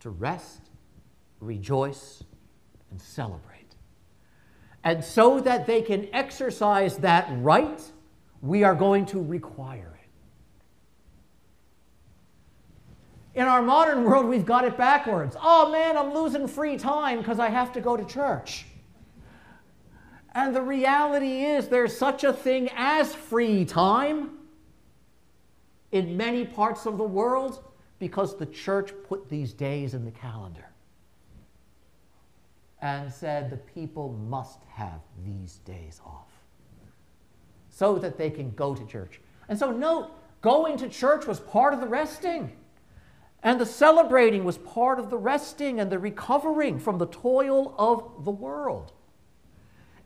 to 0.00 0.10
rest, 0.10 0.60
rejoice, 1.40 2.22
and 2.90 3.00
celebrate. 3.00 3.74
And 4.84 5.04
so 5.04 5.40
that 5.40 5.66
they 5.66 5.82
can 5.82 6.08
exercise 6.12 6.98
that 6.98 7.28
right, 7.38 7.82
we 8.42 8.62
are 8.62 8.74
going 8.74 9.06
to 9.06 9.20
require 9.20 9.98
it. 13.34 13.40
In 13.40 13.46
our 13.46 13.62
modern 13.62 14.04
world, 14.04 14.26
we've 14.26 14.46
got 14.46 14.64
it 14.64 14.76
backwards. 14.76 15.36
Oh 15.40 15.72
man, 15.72 15.96
I'm 15.96 16.14
losing 16.14 16.46
free 16.46 16.76
time 16.76 17.18
because 17.18 17.38
I 17.38 17.48
have 17.48 17.72
to 17.72 17.80
go 17.80 17.96
to 17.96 18.04
church. 18.04 18.66
And 20.36 20.54
the 20.54 20.60
reality 20.60 21.46
is, 21.46 21.68
there's 21.68 21.96
such 21.96 22.22
a 22.22 22.30
thing 22.30 22.68
as 22.76 23.14
free 23.14 23.64
time 23.64 24.32
in 25.92 26.14
many 26.14 26.44
parts 26.44 26.84
of 26.84 26.98
the 26.98 27.04
world 27.04 27.64
because 27.98 28.36
the 28.36 28.44
church 28.44 28.92
put 29.08 29.30
these 29.30 29.54
days 29.54 29.94
in 29.94 30.04
the 30.04 30.10
calendar 30.10 30.66
and 32.82 33.10
said 33.10 33.48
the 33.48 33.56
people 33.56 34.12
must 34.28 34.58
have 34.68 35.00
these 35.24 35.54
days 35.64 36.02
off 36.04 36.28
so 37.70 37.98
that 37.98 38.18
they 38.18 38.28
can 38.28 38.50
go 38.50 38.74
to 38.74 38.84
church. 38.84 39.22
And 39.48 39.58
so, 39.58 39.70
note, 39.70 40.10
going 40.42 40.76
to 40.76 40.88
church 40.90 41.26
was 41.26 41.40
part 41.40 41.72
of 41.72 41.80
the 41.80 41.88
resting. 41.88 42.52
And 43.42 43.58
the 43.58 43.64
celebrating 43.64 44.44
was 44.44 44.58
part 44.58 44.98
of 44.98 45.08
the 45.08 45.16
resting 45.16 45.80
and 45.80 45.90
the 45.90 45.98
recovering 45.98 46.78
from 46.78 46.98
the 46.98 47.06
toil 47.06 47.74
of 47.78 48.22
the 48.26 48.30
world. 48.30 48.92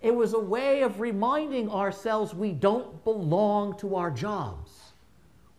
It 0.00 0.14
was 0.14 0.32
a 0.32 0.40
way 0.40 0.82
of 0.82 1.00
reminding 1.00 1.70
ourselves 1.70 2.34
we 2.34 2.52
don't 2.52 3.04
belong 3.04 3.76
to 3.78 3.96
our 3.96 4.10
jobs. 4.10 4.70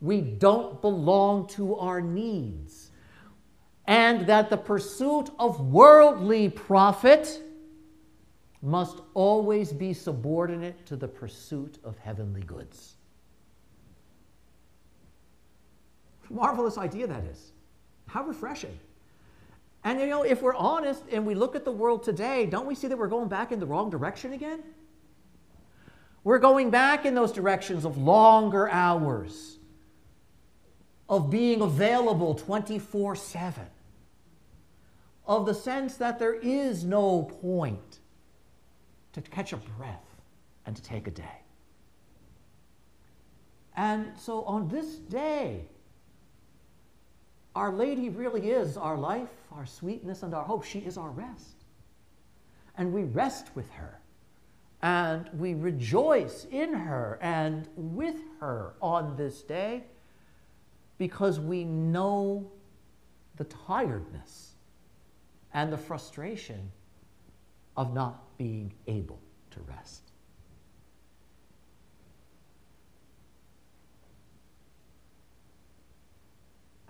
We 0.00 0.20
don't 0.20 0.80
belong 0.80 1.46
to 1.48 1.76
our 1.76 2.00
needs. 2.00 2.90
And 3.86 4.26
that 4.26 4.50
the 4.50 4.56
pursuit 4.56 5.30
of 5.38 5.60
worldly 5.60 6.48
profit 6.48 7.40
must 8.62 9.00
always 9.14 9.72
be 9.72 9.92
subordinate 9.92 10.86
to 10.86 10.96
the 10.96 11.08
pursuit 11.08 11.78
of 11.84 11.98
heavenly 11.98 12.42
goods. 12.42 12.94
Marvelous 16.30 16.78
idea 16.78 17.06
that 17.06 17.24
is. 17.24 17.52
How 18.06 18.24
refreshing. 18.24 18.78
And 19.84 20.00
you 20.00 20.06
know, 20.06 20.22
if 20.22 20.42
we're 20.42 20.54
honest 20.54 21.02
and 21.10 21.26
we 21.26 21.34
look 21.34 21.56
at 21.56 21.64
the 21.64 21.72
world 21.72 22.02
today, 22.04 22.46
don't 22.46 22.66
we 22.66 22.74
see 22.74 22.86
that 22.86 22.96
we're 22.96 23.08
going 23.08 23.28
back 23.28 23.50
in 23.50 23.58
the 23.58 23.66
wrong 23.66 23.90
direction 23.90 24.32
again? 24.32 24.62
We're 26.24 26.38
going 26.38 26.70
back 26.70 27.04
in 27.04 27.14
those 27.14 27.32
directions 27.32 27.84
of 27.84 27.98
longer 27.98 28.68
hours, 28.68 29.58
of 31.08 31.30
being 31.30 31.62
available 31.62 32.34
24 32.34 33.16
7, 33.16 33.64
of 35.26 35.46
the 35.46 35.54
sense 35.54 35.96
that 35.96 36.20
there 36.20 36.34
is 36.34 36.84
no 36.84 37.24
point 37.24 37.98
to 39.14 39.20
catch 39.20 39.52
a 39.52 39.56
breath 39.56 40.04
and 40.64 40.76
to 40.76 40.82
take 40.82 41.08
a 41.08 41.10
day. 41.10 41.42
And 43.76 44.12
so 44.16 44.44
on 44.44 44.68
this 44.68 44.96
day, 44.96 45.64
Our 47.54 47.72
Lady 47.72 48.08
really 48.08 48.50
is 48.50 48.76
our 48.76 48.96
life, 48.96 49.28
our 49.52 49.66
sweetness, 49.66 50.22
and 50.22 50.34
our 50.34 50.44
hope. 50.44 50.64
She 50.64 50.78
is 50.80 50.96
our 50.96 51.10
rest. 51.10 51.64
And 52.78 52.92
we 52.92 53.04
rest 53.04 53.54
with 53.54 53.70
her. 53.72 53.98
And 54.80 55.28
we 55.34 55.54
rejoice 55.54 56.46
in 56.50 56.72
her 56.72 57.18
and 57.20 57.68
with 57.76 58.16
her 58.40 58.72
on 58.80 59.16
this 59.16 59.42
day 59.42 59.84
because 60.98 61.38
we 61.38 61.64
know 61.64 62.50
the 63.36 63.44
tiredness 63.44 64.54
and 65.54 65.72
the 65.72 65.78
frustration 65.78 66.72
of 67.76 67.92
not 67.92 68.36
being 68.38 68.72
able 68.86 69.20
to 69.50 69.60
rest. 69.60 70.11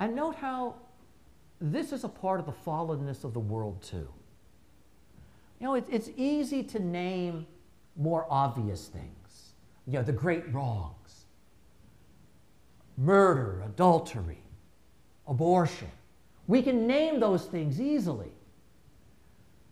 And 0.03 0.17
note 0.17 0.35
how 0.35 0.75
this 1.61 1.93
is 1.93 2.03
a 2.03 2.09
part 2.09 2.41
of 2.41 2.47
the 2.47 2.53
fallenness 2.53 3.23
of 3.23 3.35
the 3.35 3.39
world, 3.39 3.81
too. 3.83 4.09
You 5.61 5.67
know, 5.67 5.75
it, 5.77 5.87
it's 5.89 6.11
easy 6.17 6.65
to 6.65 6.81
name 6.81 7.47
more 7.95 8.27
obvious 8.29 8.89
things, 8.89 9.53
you 9.87 9.93
know, 9.93 10.03
the 10.03 10.13
great 10.13 10.53
wrongs 10.53 11.27
murder, 12.99 13.63
adultery, 13.65 14.43
abortion. 15.29 15.91
We 16.49 16.63
can 16.63 16.85
name 16.89 17.21
those 17.21 17.45
things 17.45 17.81
easily. 17.81 18.33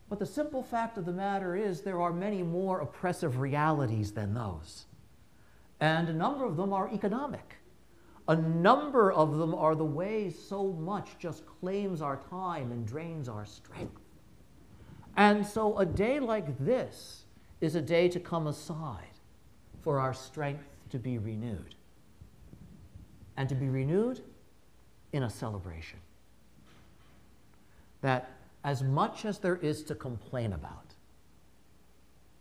But 0.08 0.20
the 0.20 0.26
simple 0.26 0.62
fact 0.62 0.96
of 0.96 1.06
the 1.06 1.12
matter 1.12 1.56
is, 1.56 1.80
there 1.80 2.00
are 2.00 2.12
many 2.12 2.44
more 2.44 2.80
oppressive 2.82 3.40
realities 3.40 4.12
than 4.12 4.34
those. 4.34 4.84
And 5.80 6.08
a 6.08 6.12
number 6.12 6.44
of 6.44 6.56
them 6.56 6.72
are 6.72 6.88
economic. 6.94 7.56
A 8.30 8.36
number 8.36 9.10
of 9.10 9.38
them 9.38 9.56
are 9.56 9.74
the 9.74 9.84
way 9.84 10.30
so 10.30 10.68
much 10.68 11.18
just 11.18 11.42
claims 11.44 12.00
our 12.00 12.16
time 12.30 12.70
and 12.70 12.86
drains 12.86 13.28
our 13.28 13.44
strength. 13.44 14.00
And 15.16 15.44
so 15.44 15.76
a 15.78 15.84
day 15.84 16.20
like 16.20 16.56
this 16.64 17.24
is 17.60 17.74
a 17.74 17.82
day 17.82 18.08
to 18.08 18.20
come 18.20 18.46
aside 18.46 19.18
for 19.82 19.98
our 19.98 20.14
strength 20.14 20.62
to 20.90 20.98
be 21.00 21.18
renewed. 21.18 21.74
And 23.36 23.48
to 23.48 23.56
be 23.56 23.68
renewed 23.68 24.22
in 25.12 25.24
a 25.24 25.30
celebration. 25.30 25.98
That 28.00 28.30
as 28.62 28.80
much 28.80 29.24
as 29.24 29.38
there 29.38 29.56
is 29.56 29.82
to 29.84 29.96
complain 29.96 30.52
about, 30.52 30.94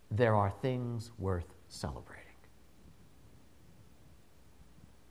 there 0.08 0.36
are 0.36 0.52
things 0.62 1.10
worth 1.18 1.52
celebrating. 1.68 2.29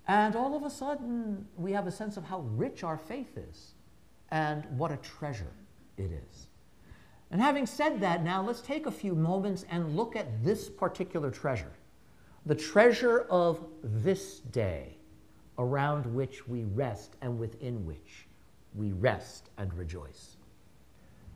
And 0.09 0.35
all 0.35 0.55
of 0.55 0.63
a 0.63 0.71
sudden, 0.71 1.45
we 1.55 1.71
have 1.73 1.85
a 1.85 1.91
sense 1.91 2.17
of 2.17 2.23
how 2.23 2.39
rich 2.39 2.83
our 2.83 2.97
faith 2.97 3.37
is 3.37 3.75
and 4.31 4.65
what 4.75 4.91
a 4.91 4.97
treasure 4.97 5.53
it 5.97 6.11
is. 6.11 6.47
And 7.29 7.39
having 7.39 7.67
said 7.67 8.01
that, 8.01 8.23
now 8.23 8.41
let's 8.41 8.61
take 8.61 8.87
a 8.87 8.91
few 8.91 9.13
moments 9.13 9.65
and 9.69 9.95
look 9.95 10.15
at 10.15 10.43
this 10.43 10.67
particular 10.67 11.29
treasure 11.29 11.71
the 12.47 12.55
treasure 12.55 13.27
of 13.29 13.63
this 13.83 14.39
day 14.39 14.97
around 15.59 16.07
which 16.07 16.47
we 16.47 16.63
rest 16.63 17.15
and 17.21 17.37
within 17.37 17.85
which 17.85 18.25
we 18.73 18.93
rest 18.93 19.49
and 19.59 19.71
rejoice 19.75 20.37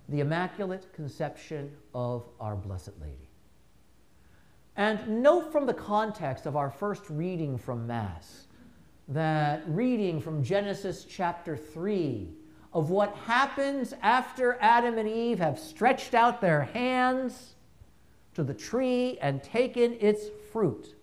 the 0.09 0.21
Immaculate 0.21 0.91
Conception 0.93 1.71
of 1.93 2.27
our 2.39 2.55
Blessed 2.55 2.99
Lady. 2.99 3.29
And 4.75 5.21
note 5.21 5.51
from 5.51 5.67
the 5.67 5.73
context 5.75 6.47
of 6.47 6.55
our 6.55 6.71
first 6.71 7.07
reading 7.09 7.57
from 7.57 7.85
Mass 7.85 8.47
that 9.07 9.63
reading 9.67 10.21
from 10.21 10.43
Genesis 10.43 11.05
chapter 11.05 11.57
3 11.57 12.29
of 12.71 12.89
what 12.89 13.15
happens 13.25 13.93
after 14.01 14.57
Adam 14.61 14.97
and 14.97 15.07
Eve 15.07 15.39
have 15.39 15.59
stretched 15.59 16.13
out 16.13 16.41
their 16.41 16.61
hands 16.61 17.55
to 18.33 18.43
the 18.43 18.53
tree 18.53 19.17
and 19.21 19.43
taken 19.43 19.93
its 19.99 20.25
fruit. 20.51 20.95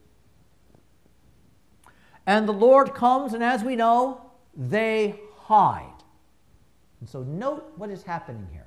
And 2.26 2.48
the 2.48 2.52
Lord 2.52 2.94
comes, 2.94 3.34
and 3.34 3.42
as 3.42 3.62
we 3.62 3.76
know, 3.76 4.30
they 4.56 5.20
hide. 5.36 6.02
And 7.00 7.08
so, 7.08 7.22
note 7.22 7.72
what 7.76 7.90
is 7.90 8.02
happening 8.02 8.48
here. 8.52 8.66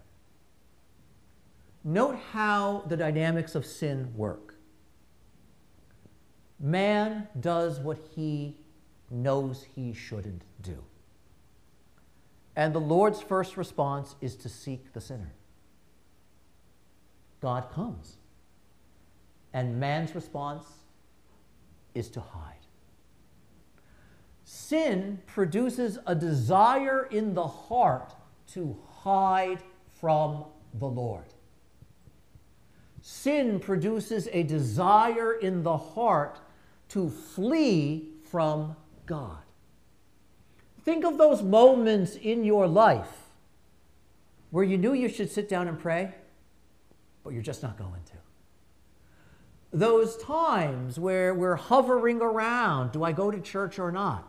Note 1.83 2.17
how 2.31 2.83
the 2.87 2.95
dynamics 2.95 3.55
of 3.55 3.65
sin 3.65 4.13
work. 4.15 4.55
Man 6.59 7.27
does 7.39 7.79
what 7.79 7.97
he 8.15 8.55
knows 9.13 9.65
he 9.75 9.93
shouldn't 9.93 10.41
do. 10.61 10.83
And 12.55 12.73
the 12.73 12.79
Lord's 12.79 13.21
first 13.21 13.57
response 13.57 14.15
is 14.21 14.35
to 14.37 14.49
seek 14.49 14.93
the 14.93 15.01
sinner. 15.01 15.33
God 17.41 17.71
comes. 17.71 18.17
And 19.53 19.79
man's 19.79 20.15
response 20.15 20.65
is 21.93 22.09
to 22.09 22.19
hide. 22.19 22.55
Sin 24.45 25.19
produces 25.25 25.99
a 26.05 26.15
desire 26.15 27.07
in 27.11 27.33
the 27.33 27.47
heart 27.47 28.13
to 28.53 28.77
hide 29.01 29.59
from 29.99 30.45
the 30.73 30.87
Lord. 30.87 31.25
Sin 33.01 33.59
produces 33.59 34.29
a 34.31 34.43
desire 34.43 35.33
in 35.33 35.63
the 35.63 35.77
heart 35.77 36.39
to 36.89 37.09
flee 37.09 38.09
from 38.29 38.75
God. 39.05 39.37
Think 40.83 41.05
of 41.05 41.17
those 41.17 41.41
moments 41.41 42.15
in 42.15 42.43
your 42.43 42.67
life 42.67 43.23
where 44.51 44.63
you 44.63 44.77
knew 44.77 44.93
you 44.93 45.09
should 45.09 45.31
sit 45.31 45.49
down 45.49 45.67
and 45.67 45.79
pray, 45.79 46.13
but 47.23 47.33
you're 47.33 47.41
just 47.41 47.63
not 47.63 47.77
going 47.77 48.03
to. 48.05 48.13
Those 49.71 50.17
times 50.17 50.99
where 50.99 51.33
we're 51.33 51.55
hovering 51.55 52.21
around 52.21 52.91
do 52.91 53.03
I 53.03 53.11
go 53.11 53.31
to 53.31 53.39
church 53.39 53.79
or 53.79 53.91
not? 53.91 54.27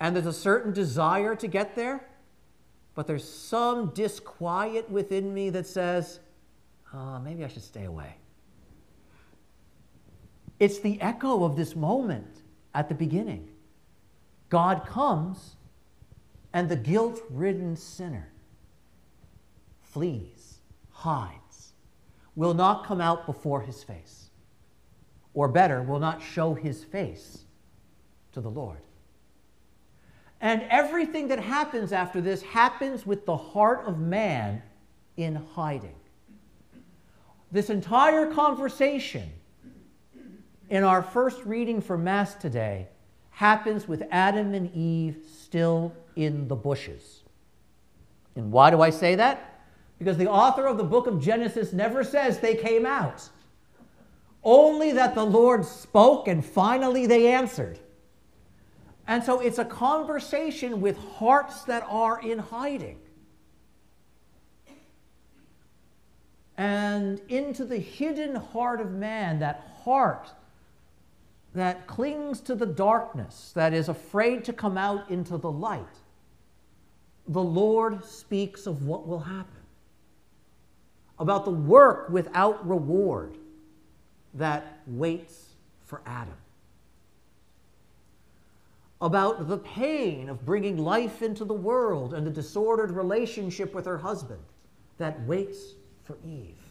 And 0.00 0.16
there's 0.16 0.26
a 0.26 0.32
certain 0.32 0.72
desire 0.72 1.36
to 1.36 1.46
get 1.46 1.76
there, 1.76 2.04
but 2.96 3.06
there's 3.06 3.28
some 3.28 3.90
disquiet 3.90 4.90
within 4.90 5.32
me 5.32 5.50
that 5.50 5.66
says, 5.66 6.18
oh, 6.92 7.20
maybe 7.20 7.44
I 7.44 7.48
should 7.48 7.62
stay 7.62 7.84
away. 7.84 8.16
It's 10.58 10.80
the 10.80 11.00
echo 11.00 11.44
of 11.44 11.54
this 11.54 11.76
moment 11.76 12.42
at 12.74 12.88
the 12.88 12.94
beginning. 12.96 13.51
God 14.52 14.84
comes 14.84 15.56
And 16.52 16.68
the 16.68 16.76
guilt 16.76 17.22
ridden 17.30 17.74
sinner 17.74 18.28
flees, 19.80 20.58
hides, 20.90 21.72
will 22.36 22.52
not 22.52 22.84
come 22.84 23.00
out 23.00 23.24
before 23.24 23.62
his 23.62 23.82
face, 23.82 24.28
or 25.32 25.48
better, 25.48 25.82
will 25.82 25.98
not 25.98 26.20
show 26.20 26.52
his 26.52 26.84
face 26.84 27.46
to 28.32 28.42
the 28.42 28.50
Lord. 28.50 28.82
And 30.42 30.62
everything 30.68 31.28
that 31.28 31.40
happens 31.40 31.90
after 31.90 32.20
this 32.20 32.42
happens 32.42 33.06
with 33.06 33.24
the 33.24 33.36
heart 33.38 33.86
of 33.86 33.98
man 33.98 34.62
in 35.16 35.36
hiding. 35.54 35.94
This 37.50 37.70
entire 37.70 38.30
conversation 38.30 39.30
in 40.68 40.84
our 40.84 41.02
first 41.02 41.42
reading 41.46 41.80
for 41.80 41.96
Mass 41.96 42.34
today 42.34 42.88
happens 43.32 43.88
with 43.88 44.04
Adam 44.10 44.54
and 44.54 44.72
Eve 44.74 45.24
still 45.40 45.92
in 46.16 46.48
the 46.48 46.54
bushes. 46.54 47.22
And 48.36 48.52
why 48.52 48.70
do 48.70 48.80
I 48.80 48.90
say 48.90 49.14
that? 49.16 49.64
Because 49.98 50.16
the 50.16 50.28
author 50.28 50.66
of 50.66 50.76
the 50.76 50.84
book 50.84 51.06
of 51.06 51.20
Genesis 51.20 51.72
never 51.72 52.04
says 52.04 52.38
they 52.38 52.54
came 52.54 52.86
out, 52.86 53.28
only 54.44 54.92
that 54.92 55.14
the 55.14 55.24
Lord 55.24 55.64
spoke 55.64 56.28
and 56.28 56.44
finally 56.44 57.06
they 57.06 57.32
answered. 57.32 57.78
And 59.06 59.22
so 59.22 59.40
it's 59.40 59.58
a 59.58 59.64
conversation 59.64 60.80
with 60.80 60.96
hearts 60.96 61.62
that 61.64 61.84
are 61.88 62.20
in 62.20 62.38
hiding. 62.38 62.98
And 66.56 67.20
into 67.28 67.64
the 67.64 67.78
hidden 67.78 68.36
heart 68.36 68.80
of 68.80 68.92
man, 68.92 69.38
that 69.40 69.78
heart 69.84 70.30
that 71.54 71.86
clings 71.86 72.40
to 72.40 72.54
the 72.54 72.66
darkness, 72.66 73.52
that 73.54 73.74
is 73.74 73.88
afraid 73.88 74.44
to 74.44 74.52
come 74.52 74.78
out 74.78 75.10
into 75.10 75.36
the 75.36 75.50
light, 75.50 75.84
the 77.28 77.42
Lord 77.42 78.04
speaks 78.04 78.66
of 78.66 78.86
what 78.86 79.06
will 79.06 79.20
happen, 79.20 79.60
about 81.18 81.44
the 81.44 81.50
work 81.50 82.08
without 82.08 82.66
reward 82.66 83.36
that 84.34 84.80
waits 84.86 85.50
for 85.84 86.00
Adam, 86.06 86.36
about 89.00 89.46
the 89.48 89.58
pain 89.58 90.28
of 90.28 90.44
bringing 90.46 90.78
life 90.78 91.22
into 91.22 91.44
the 91.44 91.52
world 91.52 92.14
and 92.14 92.26
the 92.26 92.30
disordered 92.30 92.90
relationship 92.90 93.74
with 93.74 93.84
her 93.84 93.98
husband 93.98 94.40
that 94.96 95.20
waits 95.26 95.74
for 96.04 96.16
Eve. 96.26 96.61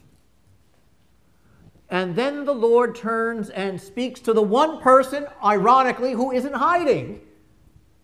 And 1.92 2.16
then 2.16 2.46
the 2.46 2.54
Lord 2.54 2.94
turns 2.94 3.50
and 3.50 3.78
speaks 3.78 4.18
to 4.20 4.32
the 4.32 4.40
one 4.40 4.80
person, 4.80 5.26
ironically, 5.44 6.12
who 6.12 6.32
isn't 6.32 6.54
hiding 6.54 7.20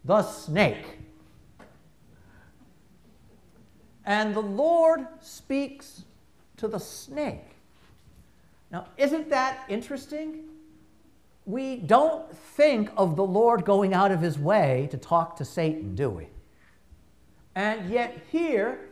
the 0.04 0.22
snake. 0.22 0.98
And 4.04 4.34
the 4.34 4.42
Lord 4.42 5.06
speaks 5.20 6.04
to 6.58 6.68
the 6.68 6.78
snake. 6.78 7.56
Now, 8.70 8.88
isn't 8.98 9.30
that 9.30 9.64
interesting? 9.70 10.44
We 11.46 11.76
don't 11.76 12.30
think 12.36 12.90
of 12.94 13.16
the 13.16 13.24
Lord 13.24 13.64
going 13.64 13.94
out 13.94 14.12
of 14.12 14.20
his 14.20 14.38
way 14.38 14.88
to 14.90 14.98
talk 14.98 15.34
to 15.36 15.46
Satan, 15.46 15.94
do 15.94 16.10
we? 16.10 16.28
And 17.54 17.88
yet, 17.88 18.20
here, 18.30 18.90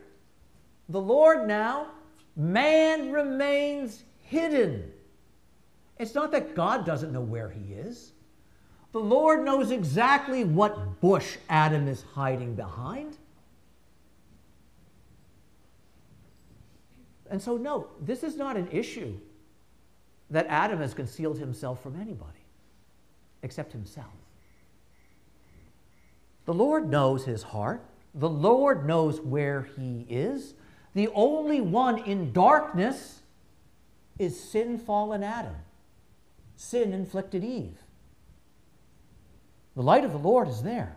the 0.88 1.02
Lord 1.02 1.46
now, 1.46 1.88
man 2.34 3.12
remains 3.12 4.04
hidden. 4.26 4.92
It's 5.98 6.14
not 6.14 6.32
that 6.32 6.54
God 6.54 6.84
doesn't 6.84 7.12
know 7.12 7.20
where 7.20 7.48
he 7.48 7.72
is. 7.72 8.12
The 8.92 9.00
Lord 9.00 9.44
knows 9.44 9.70
exactly 9.70 10.44
what 10.44 11.00
bush 11.00 11.36
Adam 11.48 11.88
is 11.88 12.04
hiding 12.14 12.54
behind. 12.54 13.16
And 17.30 17.42
so, 17.42 17.56
no, 17.56 17.88
this 18.00 18.22
is 18.22 18.36
not 18.36 18.56
an 18.56 18.68
issue 18.70 19.18
that 20.30 20.46
Adam 20.48 20.80
has 20.80 20.94
concealed 20.94 21.38
himself 21.38 21.82
from 21.82 22.00
anybody 22.00 22.44
except 23.42 23.72
himself. 23.72 24.06
The 26.46 26.54
Lord 26.54 26.88
knows 26.88 27.24
his 27.24 27.42
heart. 27.42 27.84
The 28.14 28.28
Lord 28.28 28.86
knows 28.86 29.20
where 29.20 29.68
he 29.76 30.06
is. 30.08 30.54
The 30.94 31.08
only 31.08 31.60
one 31.60 31.98
in 32.04 32.32
darkness 32.32 33.20
is 34.18 34.38
sin 34.38 34.78
fallen 34.78 35.22
Adam. 35.22 35.56
Sin 36.56 36.92
inflicted 36.92 37.44
Eve. 37.44 37.78
The 39.74 39.82
light 39.82 40.04
of 40.04 40.12
the 40.12 40.18
Lord 40.18 40.48
is 40.48 40.62
there. 40.62 40.96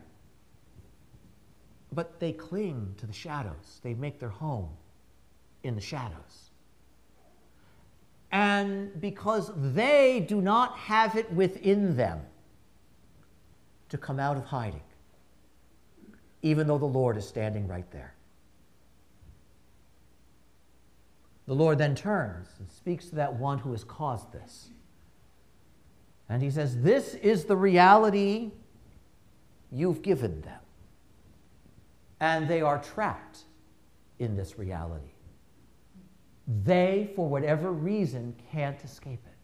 But 1.91 2.19
they 2.19 2.31
cling 2.31 2.95
to 2.97 3.05
the 3.05 3.13
shadows, 3.13 3.79
they 3.83 3.93
make 3.93 4.19
their 4.19 4.29
home 4.29 4.69
in 5.63 5.75
the 5.75 5.81
shadows. 5.81 6.51
And 8.31 9.01
because 9.01 9.51
they 9.55 10.25
do 10.27 10.39
not 10.39 10.77
have 10.77 11.15
it 11.15 11.31
within 11.33 11.97
them 11.97 12.21
to 13.89 13.97
come 13.97 14.19
out 14.19 14.37
of 14.37 14.45
hiding, 14.45 14.83
even 16.43 16.67
though 16.67 16.77
the 16.77 16.85
Lord 16.85 17.17
is 17.17 17.27
standing 17.27 17.67
right 17.67 17.89
there. 17.91 18.13
The 21.49 21.55
Lord 21.55 21.79
then 21.79 21.95
turns 21.95 22.47
and 22.59 22.69
speaks 22.69 23.07
to 23.07 23.15
that 23.15 23.33
one 23.33 23.57
who 23.57 23.71
has 23.71 23.83
caused 23.83 24.31
this. 24.31 24.69
And 26.29 26.43
he 26.43 26.51
says, 26.51 26.83
This 26.83 27.15
is 27.15 27.45
the 27.45 27.57
reality 27.57 28.51
you've 29.71 30.03
given 30.03 30.41
them. 30.41 30.59
And 32.19 32.47
they 32.47 32.61
are 32.61 32.77
trapped 32.77 33.45
in 34.19 34.35
this 34.35 34.59
reality. 34.59 35.09
They, 36.65 37.13
for 37.15 37.27
whatever 37.27 37.71
reason, 37.71 38.35
can't 38.51 38.79
escape 38.83 39.23
it. 39.25 39.37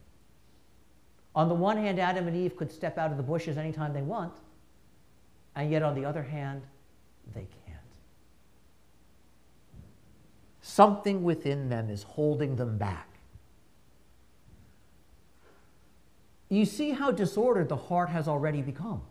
On 1.34 1.50
the 1.50 1.56
one 1.56 1.76
hand, 1.76 2.00
Adam 2.00 2.28
and 2.28 2.38
Eve 2.38 2.56
could 2.56 2.72
step 2.72 3.00
out 3.00 3.10
of 3.10 3.18
the 3.18 3.24
bushes 3.24 3.58
anytime 3.58 3.94
they 3.94 4.04
want, 4.04 4.34
and 5.56 5.72
yet 5.72 5.82
on 5.82 5.96
the 5.96 6.06
other 6.06 6.22
hand, 6.22 6.62
they 7.34 7.48
can't. 7.48 7.65
Something 10.68 11.22
within 11.22 11.70
them 11.70 11.92
is 11.92 12.02
holding 12.02 12.56
them 12.56 12.80
back. 12.80 13.08
You 16.50 16.66
see 16.66 16.90
how 16.90 17.12
disordered 17.12 17.70
the 17.70 17.76
heart 17.76 18.10
has 18.10 18.28
already 18.28 18.64
become. 18.64 19.04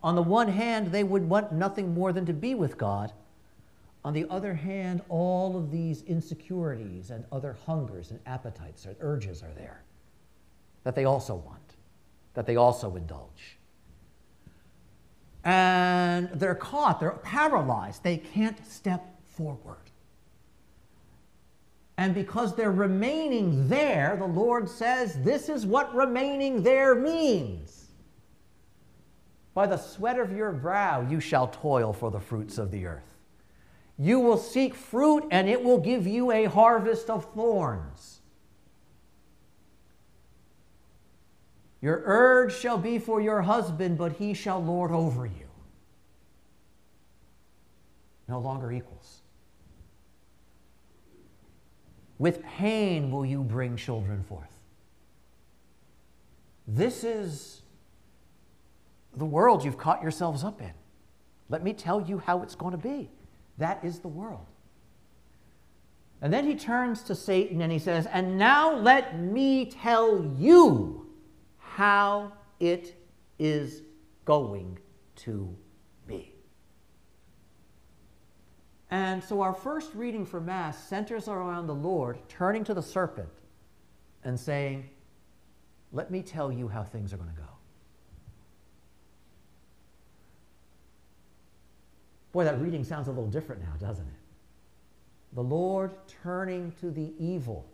On 0.00 0.14
the 0.14 0.22
one 0.22 0.46
hand, 0.46 0.92
they 0.92 1.02
would 1.02 1.28
want 1.28 1.50
nothing 1.50 1.92
more 1.92 2.12
than 2.12 2.24
to 2.26 2.32
be 2.32 2.54
with 2.54 2.78
God. 2.78 3.12
On 4.04 4.12
the 4.12 4.26
other 4.30 4.54
hand, 4.54 5.02
all 5.08 5.56
of 5.56 5.72
these 5.72 6.02
insecurities 6.02 7.10
and 7.10 7.24
other 7.32 7.56
hungers 7.66 8.12
and 8.12 8.20
appetites 8.24 8.84
and 8.84 8.94
urges 9.00 9.42
are 9.42 9.52
there 9.56 9.82
that 10.84 10.94
they 10.94 11.04
also 11.04 11.34
want, 11.34 11.74
that 12.34 12.46
they 12.46 12.54
also 12.54 12.94
indulge. 12.94 13.58
And 15.42 16.30
they're 16.30 16.54
caught, 16.54 17.00
they're 17.00 17.10
paralyzed, 17.10 18.04
they 18.04 18.18
can't 18.18 18.64
step 18.64 19.20
forward. 19.24 19.85
And 21.98 22.14
because 22.14 22.54
they're 22.54 22.70
remaining 22.70 23.68
there, 23.68 24.16
the 24.18 24.26
Lord 24.26 24.68
says, 24.68 25.18
This 25.22 25.48
is 25.48 25.64
what 25.64 25.94
remaining 25.94 26.62
there 26.62 26.94
means. 26.94 27.86
By 29.54 29.66
the 29.66 29.78
sweat 29.78 30.18
of 30.18 30.32
your 30.32 30.52
brow 30.52 31.00
you 31.00 31.20
shall 31.20 31.48
toil 31.48 31.94
for 31.94 32.10
the 32.10 32.20
fruits 32.20 32.58
of 32.58 32.70
the 32.70 32.84
earth. 32.84 33.16
You 33.98 34.20
will 34.20 34.36
seek 34.36 34.74
fruit, 34.74 35.24
and 35.30 35.48
it 35.48 35.64
will 35.64 35.78
give 35.78 36.06
you 36.06 36.30
a 36.30 36.44
harvest 36.44 37.08
of 37.08 37.32
thorns. 37.32 38.20
Your 41.80 42.02
urge 42.04 42.54
shall 42.54 42.76
be 42.76 42.98
for 42.98 43.22
your 43.22 43.40
husband, 43.40 43.96
but 43.96 44.12
he 44.12 44.34
shall 44.34 44.62
lord 44.62 44.90
over 44.90 45.24
you. 45.24 45.48
No 48.28 48.38
longer 48.38 48.70
equals. 48.72 49.22
With 52.18 52.42
pain 52.42 53.10
will 53.10 53.26
you 53.26 53.42
bring 53.42 53.76
children 53.76 54.22
forth. 54.24 54.52
This 56.66 57.04
is 57.04 57.62
the 59.16 59.24
world 59.24 59.64
you've 59.64 59.78
caught 59.78 60.02
yourselves 60.02 60.42
up 60.42 60.60
in. 60.60 60.72
Let 61.48 61.62
me 61.62 61.72
tell 61.72 62.00
you 62.00 62.18
how 62.18 62.42
it's 62.42 62.54
going 62.54 62.72
to 62.72 62.78
be. 62.78 63.10
That 63.58 63.84
is 63.84 64.00
the 64.00 64.08
world. 64.08 64.46
And 66.20 66.32
then 66.32 66.46
he 66.46 66.54
turns 66.54 67.02
to 67.04 67.14
Satan 67.14 67.60
and 67.60 67.70
he 67.70 67.78
says, 67.78 68.06
And 68.06 68.38
now 68.38 68.74
let 68.74 69.18
me 69.20 69.66
tell 69.66 70.24
you 70.38 71.06
how 71.58 72.32
it 72.58 72.96
is 73.38 73.82
going 74.24 74.78
to 75.16 75.54
And 78.90 79.22
so 79.22 79.40
our 79.40 79.52
first 79.52 79.94
reading 79.94 80.24
for 80.24 80.40
Mass 80.40 80.88
centers 80.88 81.28
around 81.28 81.66
the 81.66 81.74
Lord 81.74 82.18
turning 82.28 82.62
to 82.64 82.74
the 82.74 82.82
serpent 82.82 83.28
and 84.24 84.38
saying, 84.38 84.88
Let 85.92 86.10
me 86.10 86.22
tell 86.22 86.52
you 86.52 86.68
how 86.68 86.84
things 86.84 87.12
are 87.12 87.16
going 87.16 87.30
to 87.30 87.36
go. 87.36 87.42
Boy, 92.32 92.44
that 92.44 92.60
reading 92.60 92.84
sounds 92.84 93.08
a 93.08 93.10
little 93.10 93.30
different 93.30 93.62
now, 93.62 93.72
doesn't 93.80 94.06
it? 94.06 94.12
The 95.32 95.42
Lord 95.42 95.92
turning 96.22 96.72
to 96.80 96.90
the 96.90 97.12
evil 97.18 97.66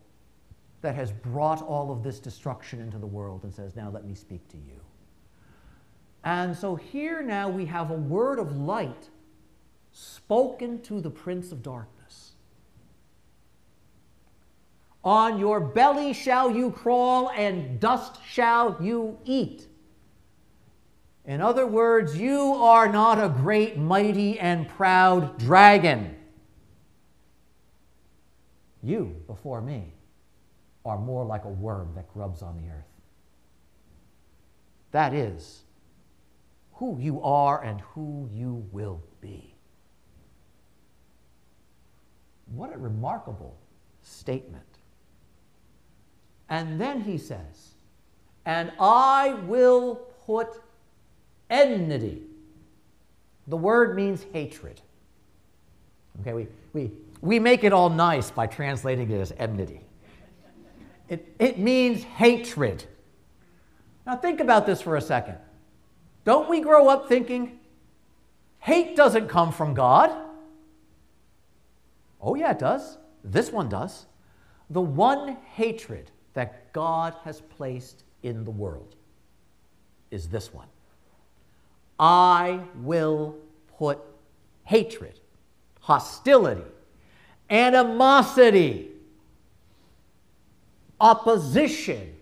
that 0.80 0.94
has 0.94 1.12
brought 1.12 1.62
all 1.62 1.92
of 1.92 2.02
this 2.02 2.18
destruction 2.18 2.80
into 2.80 2.98
the 2.98 3.06
world 3.06 3.44
and 3.44 3.54
says, 3.54 3.76
Now 3.76 3.90
let 3.90 4.04
me 4.04 4.14
speak 4.14 4.48
to 4.48 4.56
you. 4.56 4.80
And 6.24 6.56
so 6.56 6.76
here 6.76 7.22
now 7.22 7.48
we 7.48 7.66
have 7.66 7.90
a 7.90 7.94
word 7.94 8.38
of 8.38 8.56
light 8.56 9.10
spoken 9.92 10.80
to 10.82 11.00
the 11.00 11.10
prince 11.10 11.52
of 11.52 11.62
darkness. 11.62 12.32
On 15.04 15.38
your 15.38 15.60
belly 15.60 16.12
shall 16.12 16.50
you 16.50 16.70
crawl, 16.70 17.30
and 17.30 17.80
dust 17.80 18.18
shall 18.24 18.76
you 18.80 19.18
eat. 19.24 19.66
In 21.24 21.40
other 21.40 21.66
words, 21.66 22.16
you 22.16 22.54
are 22.54 22.90
not 22.90 23.22
a 23.22 23.28
great, 23.28 23.76
mighty, 23.76 24.38
and 24.38 24.68
proud 24.68 25.38
dragon. 25.38 26.16
You, 28.82 29.16
before 29.26 29.60
me, 29.60 29.92
are 30.84 30.98
more 30.98 31.24
like 31.24 31.44
a 31.44 31.48
worm 31.48 31.92
that 31.94 32.12
grubs 32.12 32.42
on 32.42 32.56
the 32.56 32.68
earth. 32.68 32.84
That 34.90 35.14
is 35.14 35.62
who 36.74 36.98
you 36.98 37.22
are 37.22 37.62
and 37.62 37.80
who 37.80 38.28
you 38.32 38.66
will 38.72 39.00
be. 39.20 39.51
What 42.54 42.74
a 42.74 42.78
remarkable 42.78 43.56
statement. 44.02 44.64
And 46.48 46.80
then 46.80 47.00
he 47.00 47.16
says, 47.16 47.74
And 48.44 48.72
I 48.78 49.34
will 49.46 49.96
put 50.26 50.60
enmity. 51.48 52.22
The 53.46 53.56
word 53.56 53.96
means 53.96 54.26
hatred. 54.32 54.80
Okay, 56.20 56.34
we, 56.34 56.46
we, 56.72 56.90
we 57.20 57.38
make 57.38 57.64
it 57.64 57.72
all 57.72 57.88
nice 57.88 58.30
by 58.30 58.46
translating 58.46 59.10
it 59.10 59.18
as 59.18 59.32
enmity. 59.38 59.80
It, 61.08 61.34
it 61.38 61.58
means 61.58 62.02
hatred. 62.04 62.84
Now, 64.06 64.16
think 64.16 64.40
about 64.40 64.66
this 64.66 64.80
for 64.82 64.96
a 64.96 65.00
second. 65.00 65.38
Don't 66.24 66.48
we 66.48 66.60
grow 66.60 66.88
up 66.88 67.08
thinking 67.08 67.58
hate 68.58 68.94
doesn't 68.94 69.28
come 69.28 69.52
from 69.52 69.74
God? 69.74 70.21
Oh, 72.22 72.36
yeah, 72.36 72.52
it 72.52 72.58
does. 72.58 72.98
This 73.24 73.50
one 73.50 73.68
does. 73.68 74.06
The 74.70 74.80
one 74.80 75.36
hatred 75.54 76.10
that 76.34 76.72
God 76.72 77.14
has 77.24 77.40
placed 77.40 78.04
in 78.22 78.44
the 78.44 78.50
world 78.50 78.94
is 80.10 80.28
this 80.28 80.54
one 80.54 80.68
I 81.98 82.60
will 82.76 83.36
put 83.76 83.98
hatred, 84.64 85.20
hostility, 85.80 86.70
animosity, 87.50 88.90
opposition, 91.00 92.14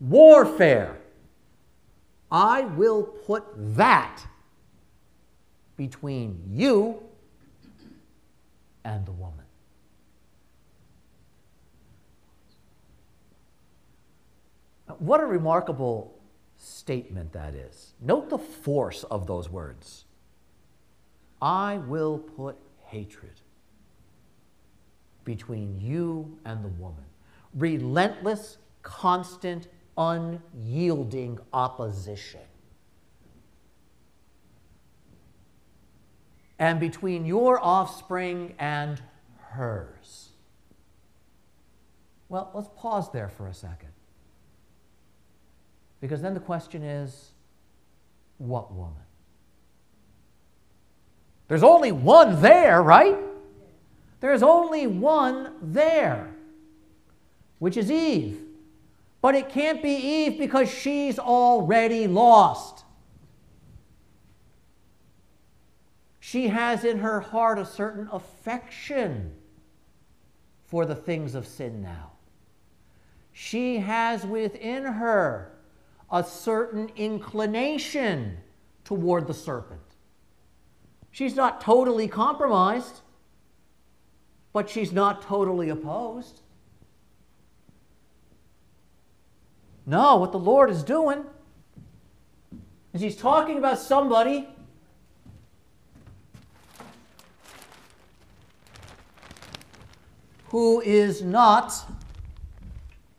warfare. 0.00 0.98
I 2.30 2.62
will 2.62 3.02
put 3.02 3.44
that 3.76 4.20
between 5.76 6.42
you 6.50 7.07
and 8.84 9.04
the 9.06 9.12
woman. 9.12 9.44
What 14.98 15.20
a 15.20 15.26
remarkable 15.26 16.18
statement 16.56 17.32
that 17.32 17.54
is. 17.54 17.92
Note 18.00 18.30
the 18.30 18.38
force 18.38 19.04
of 19.04 19.26
those 19.26 19.48
words. 19.48 20.06
I 21.40 21.78
will 21.78 22.18
put 22.18 22.56
hatred 22.86 23.40
between 25.24 25.78
you 25.80 26.38
and 26.44 26.64
the 26.64 26.68
woman. 26.68 27.04
Relentless, 27.54 28.58
constant, 28.82 29.68
unyielding 29.96 31.38
opposition. 31.52 32.40
And 36.58 36.80
between 36.80 37.24
your 37.24 37.62
offspring 37.62 38.54
and 38.58 39.00
hers. 39.50 40.30
Well, 42.28 42.50
let's 42.54 42.68
pause 42.76 43.10
there 43.12 43.28
for 43.28 43.46
a 43.46 43.54
second. 43.54 43.90
Because 46.00 46.20
then 46.20 46.34
the 46.34 46.40
question 46.40 46.82
is 46.82 47.30
what 48.38 48.72
woman? 48.72 48.94
There's 51.48 51.62
only 51.62 51.92
one 51.92 52.42
there, 52.42 52.82
right? 52.82 53.16
There's 54.20 54.42
only 54.42 54.86
one 54.86 55.52
there, 55.62 56.28
which 57.58 57.76
is 57.76 57.90
Eve. 57.90 58.40
But 59.20 59.34
it 59.34 59.48
can't 59.48 59.82
be 59.82 59.90
Eve 59.90 60.38
because 60.38 60.70
she's 60.70 61.18
already 61.18 62.06
lost. 62.06 62.84
She 66.20 66.48
has 66.48 66.84
in 66.84 66.98
her 66.98 67.20
heart 67.20 67.58
a 67.58 67.64
certain 67.64 68.08
affection 68.12 69.34
for 70.66 70.84
the 70.84 70.94
things 70.94 71.34
of 71.34 71.46
sin 71.46 71.80
now. 71.82 72.12
She 73.32 73.78
has 73.78 74.26
within 74.26 74.84
her 74.84 75.52
a 76.10 76.24
certain 76.24 76.90
inclination 76.96 78.38
toward 78.84 79.26
the 79.26 79.34
serpent. 79.34 79.80
She's 81.10 81.36
not 81.36 81.60
totally 81.60 82.08
compromised, 82.08 83.00
but 84.52 84.68
she's 84.68 84.92
not 84.92 85.22
totally 85.22 85.68
opposed. 85.68 86.40
No, 89.86 90.16
what 90.16 90.32
the 90.32 90.38
Lord 90.38 90.68
is 90.68 90.82
doing 90.82 91.24
is 92.92 93.00
He's 93.00 93.16
talking 93.16 93.56
about 93.56 93.78
somebody 93.78 94.48
who 100.50 100.80
is 100.80 101.22
not 101.22 101.74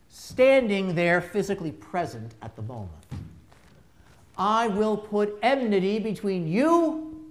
standing 0.07 0.95
there 0.95 1.21
physically 1.21 1.71
present 1.71 2.33
at 2.41 2.55
the 2.55 2.61
moment. 2.61 2.91
I 4.37 4.67
will 4.67 4.97
put 4.97 5.37
enmity 5.41 5.99
between 5.99 6.47
you 6.47 7.25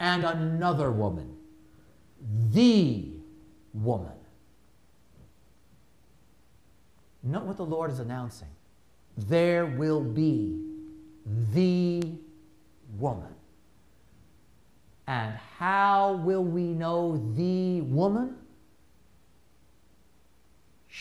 and 0.00 0.24
another 0.24 0.90
woman, 0.90 1.36
the 2.52 3.06
woman. 3.74 4.12
Note 7.22 7.44
what 7.44 7.58
the 7.58 7.66
Lord 7.66 7.90
is 7.90 7.98
announcing. 7.98 8.48
There 9.16 9.66
will 9.66 10.00
be 10.00 10.58
the 11.52 12.02
woman. 12.98 13.34
And 15.06 15.34
how 15.58 16.14
will 16.24 16.44
we 16.44 16.62
know 16.62 17.22
the 17.36 17.82
woman? 17.82 18.36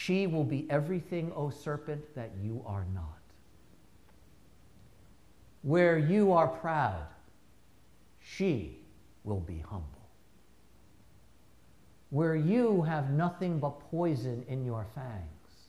She 0.01 0.27
will 0.27 0.45
be 0.45 0.65
everything, 0.69 1.33
O 1.35 1.49
serpent, 1.49 2.15
that 2.15 2.31
you 2.41 2.63
are 2.65 2.85
not. 2.93 3.19
Where 5.61 5.97
you 5.97 6.31
are 6.31 6.47
proud, 6.47 7.05
she 8.21 8.79
will 9.25 9.41
be 9.41 9.57
humble. 9.57 10.07
Where 12.11 12.37
you 12.37 12.83
have 12.83 13.09
nothing 13.09 13.59
but 13.59 13.81
poison 13.91 14.45
in 14.47 14.63
your 14.63 14.87
fangs, 14.95 15.67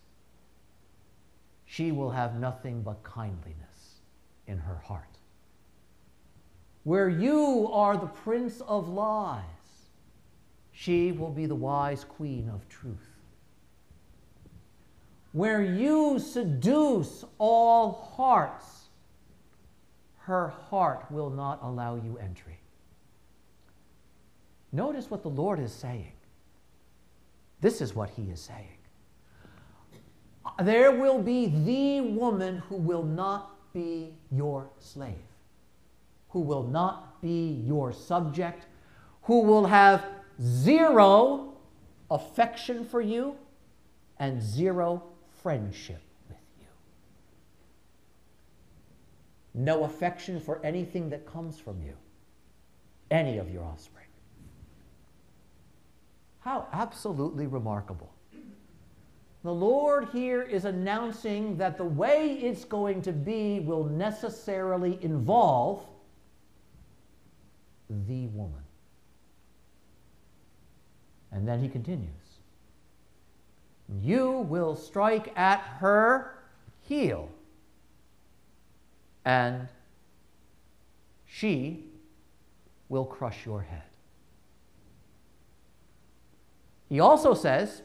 she 1.66 1.90
will 1.90 2.12
have 2.12 2.38
nothing 2.38 2.82
but 2.82 3.02
kindliness 3.02 3.98
in 4.46 4.58
her 4.58 4.76
heart. 4.76 5.18
Where 6.84 7.08
you 7.08 7.68
are 7.72 7.96
the 7.96 8.06
prince 8.06 8.60
of 8.60 8.88
lies, 8.88 9.42
she 10.70 11.10
will 11.10 11.32
be 11.32 11.46
the 11.46 11.56
wise 11.56 12.04
queen 12.04 12.48
of 12.48 12.68
truth 12.68 13.09
where 15.32 15.62
you 15.62 16.18
seduce 16.18 17.24
all 17.38 18.12
hearts, 18.16 18.88
her 20.18 20.48
heart 20.48 21.06
will 21.10 21.30
not 21.30 21.60
allow 21.62 21.94
you 21.96 22.18
entry. 22.18 22.58
Notice 24.72 25.10
what 25.10 25.22
the 25.22 25.28
Lord 25.28 25.58
is 25.58 25.72
saying. 25.72 26.12
This 27.60 27.80
is 27.80 27.94
what 27.94 28.10
he 28.10 28.22
is 28.30 28.40
saying. 28.40 28.78
There 30.62 30.92
will 30.92 31.20
be 31.20 31.46
the 31.46 32.00
woman 32.00 32.58
who 32.68 32.76
will 32.76 33.02
not 33.02 33.72
be 33.72 34.14
your 34.30 34.70
slave, 34.78 35.14
who 36.30 36.40
will 36.40 36.64
not 36.64 37.20
be 37.20 37.62
your 37.66 37.92
subject, 37.92 38.66
who 39.22 39.40
will 39.42 39.66
have 39.66 40.04
zero 40.42 41.54
affection 42.10 42.84
for 42.84 43.00
you 43.00 43.36
and 44.18 44.42
zero 44.42 45.02
friendship 45.42 46.02
with 46.28 46.38
you. 46.58 46.66
No 49.54 49.84
affection 49.84 50.40
for 50.40 50.60
anything 50.64 51.10
that 51.10 51.26
comes 51.26 51.58
from 51.58 51.82
you. 51.82 51.94
any 53.10 53.38
of 53.38 53.50
your 53.50 53.64
offspring. 53.64 54.06
How 56.40 56.66
absolutely 56.72 57.46
remarkable. 57.46 58.12
The 59.42 59.52
Lord 59.52 60.08
here 60.12 60.42
is 60.42 60.64
announcing 60.64 61.56
that 61.58 61.76
the 61.76 61.84
way 61.84 62.34
it's 62.34 62.64
going 62.64 63.02
to 63.02 63.12
be 63.12 63.60
will 63.60 63.84
necessarily 63.84 64.98
involve 65.02 65.82
the 67.88 68.26
woman. 68.28 68.62
And 71.32 71.48
then 71.48 71.60
he 71.60 71.68
continues 71.68 72.10
You 74.02 74.46
will 74.48 74.76
strike 74.76 75.32
at 75.36 75.60
her 75.78 76.38
heel, 76.82 77.28
and 79.24 79.68
she 81.26 81.84
will 82.88 83.04
crush 83.04 83.44
your 83.44 83.62
head. 83.62 83.82
He 86.88 87.00
also 87.00 87.34
says, 87.34 87.82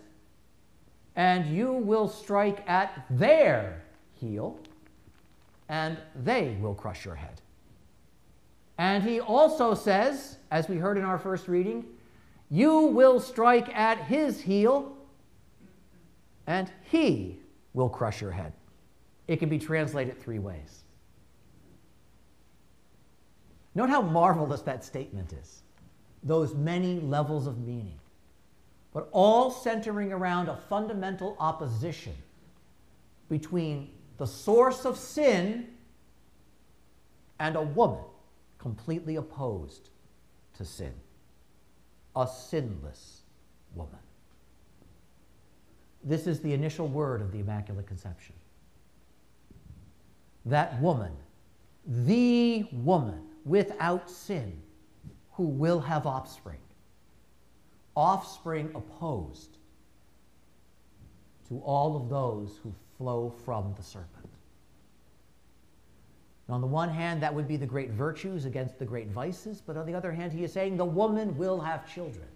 and 1.15 1.45
you 1.45 1.71
will 1.71 2.07
strike 2.07 2.67
at 2.67 3.05
their 3.09 3.83
heel, 4.19 4.59
and 5.69 5.97
they 6.23 6.57
will 6.59 6.75
crush 6.75 7.05
your 7.05 7.15
head. 7.15 7.41
And 8.77 9.03
he 9.03 9.19
also 9.19 9.73
says, 9.73 10.37
as 10.51 10.67
we 10.67 10.77
heard 10.77 10.97
in 10.97 11.03
our 11.03 11.17
first 11.17 11.47
reading, 11.47 11.85
you 12.49 12.79
will 12.87 13.19
strike 13.19 13.73
at 13.75 13.97
his 13.99 14.41
heel, 14.41 14.94
and 16.47 16.71
he 16.83 17.39
will 17.73 17.89
crush 17.89 18.21
your 18.21 18.31
head. 18.31 18.53
It 19.27 19.37
can 19.37 19.49
be 19.49 19.59
translated 19.59 20.21
three 20.21 20.39
ways. 20.39 20.83
Note 23.73 23.89
how 23.89 24.01
marvelous 24.01 24.61
that 24.61 24.85
statement 24.85 25.33
is, 25.33 25.63
those 26.23 26.53
many 26.53 26.99
levels 26.99 27.47
of 27.47 27.57
meaning 27.59 27.99
but 28.95 29.09
all 29.11 29.51
centering 29.51 30.13
around 30.13 30.47
a 30.47 30.55
fundamental 30.55 31.35
opposition 31.37 32.13
between 33.27 33.91
the 34.17 34.25
source 34.25 34.85
of 34.85 34.97
sin 34.97 35.67
and 37.37 37.57
a 37.57 37.61
woman 37.61 38.05
completely 38.57 39.17
opposed 39.17 39.89
to 40.53 40.63
sin, 40.63 40.93
a 42.15 42.25
sinless 42.25 43.23
woman. 43.75 43.99
This 46.05 46.27
is 46.27 46.39
the 46.39 46.53
initial 46.53 46.87
word 46.87 47.21
of 47.21 47.31
the 47.31 47.39
Immaculate 47.39 47.87
Conception. 47.87 48.35
That 50.45 50.79
woman, 50.79 51.11
the 51.85 52.67
woman 52.71 53.21
without 53.43 54.09
sin, 54.09 54.61
who 55.31 55.43
will 55.43 55.81
have 55.81 56.05
offspring 56.05 56.59
offspring 57.95 58.71
opposed 58.75 59.57
to 61.47 61.59
all 61.59 61.95
of 61.95 62.09
those 62.09 62.59
who 62.63 62.73
flow 62.97 63.33
from 63.45 63.73
the 63.77 63.83
serpent. 63.83 64.09
And 66.47 66.55
on 66.55 66.61
the 66.61 66.67
one 66.67 66.89
hand, 66.89 67.23
that 67.23 67.33
would 67.33 67.47
be 67.47 67.57
the 67.57 67.65
great 67.65 67.91
virtues 67.91 68.45
against 68.45 68.77
the 68.77 68.85
great 68.85 69.07
vices, 69.07 69.61
but 69.65 69.77
on 69.77 69.85
the 69.85 69.93
other 69.93 70.11
hand, 70.11 70.31
he 70.31 70.43
is 70.43 70.51
saying 70.53 70.77
the 70.77 70.85
woman 70.85 71.37
will 71.37 71.59
have 71.59 71.91
children. 71.91 72.27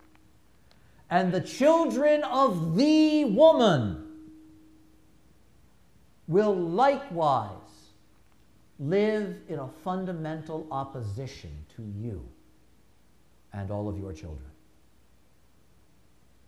And 1.10 1.32
the 1.32 1.42
children 1.42 2.24
of 2.24 2.76
the 2.76 3.26
woman 3.26 4.06
will 6.28 6.56
likewise 6.56 7.56
live 8.80 9.36
in 9.48 9.60
a 9.60 9.68
fundamental 9.84 10.68
opposition 10.72 11.52
to 11.76 11.84
you 12.00 12.24
and 13.52 13.72
all 13.72 13.90
of 13.90 13.98
your 13.98 14.14
children. 14.14 14.46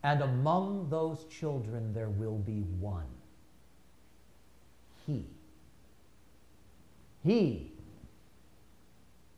And 0.04 0.21
among 0.21 0.89
those 0.89 1.26
children 1.26 1.93
there 1.93 2.10
will 2.10 2.38
be 2.38 2.62
one. 2.80 3.06
He. 5.06 5.26
He 7.24 7.71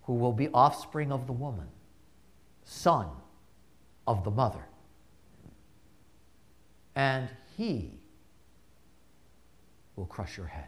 who 0.04 0.14
will 0.14 0.34
be 0.34 0.50
offspring 0.50 1.12
of 1.12 1.28
the 1.28 1.34
woman, 1.34 1.68
son 2.66 3.08
of 4.06 4.24
the 4.24 4.32
mother. 4.32 4.66
And 6.96 7.30
he 7.58 8.00
will 9.96 10.06
crush 10.06 10.38
your 10.38 10.48
head. 10.48 10.68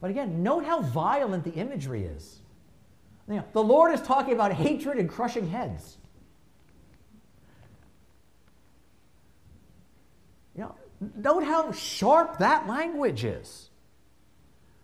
But 0.00 0.10
again, 0.10 0.42
note 0.42 0.64
how 0.64 0.82
violent 0.82 1.44
the 1.44 1.52
imagery 1.52 2.04
is. 2.04 2.40
You 3.28 3.36
know, 3.36 3.44
the 3.52 3.62
Lord 3.62 3.94
is 3.94 4.02
talking 4.02 4.34
about 4.34 4.52
hatred 4.52 4.98
and 4.98 5.08
crushing 5.08 5.48
heads. 5.48 5.96
You 10.56 10.62
know, 10.62 10.74
note 11.16 11.44
how 11.44 11.70
sharp 11.72 12.38
that 12.38 12.66
language 12.66 13.24
is. 13.24 13.70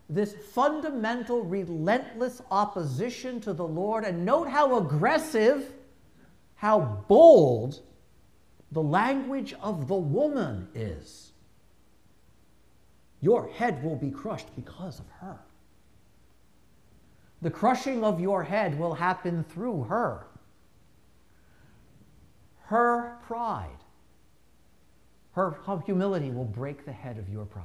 This 0.08 0.34
fundamental, 0.52 1.42
relentless 1.42 2.40
opposition 2.50 3.40
to 3.40 3.52
the 3.52 3.66
Lord, 3.66 4.04
and 4.04 4.24
note 4.24 4.48
how 4.48 4.78
aggressive, 4.78 5.74
how 6.54 7.04
bold 7.08 7.80
the 8.72 8.82
language 8.82 9.54
of 9.62 9.88
the 9.88 9.94
woman 9.94 10.68
is. 10.74 11.32
Your 13.20 13.48
head 13.48 13.82
will 13.82 13.96
be 13.96 14.10
crushed 14.10 14.54
because 14.54 15.00
of 15.00 15.06
her. 15.20 15.38
The 17.42 17.50
crushing 17.50 18.04
of 18.04 18.20
your 18.20 18.44
head 18.44 18.78
will 18.78 18.94
happen 18.94 19.44
through 19.44 19.84
her. 19.84 20.26
Her 22.66 23.18
pride 23.26 23.78
her 25.38 25.56
humility 25.86 26.30
will 26.30 26.44
break 26.44 26.84
the 26.84 26.90
head 26.92 27.16
of 27.16 27.28
your 27.28 27.44
pride. 27.44 27.64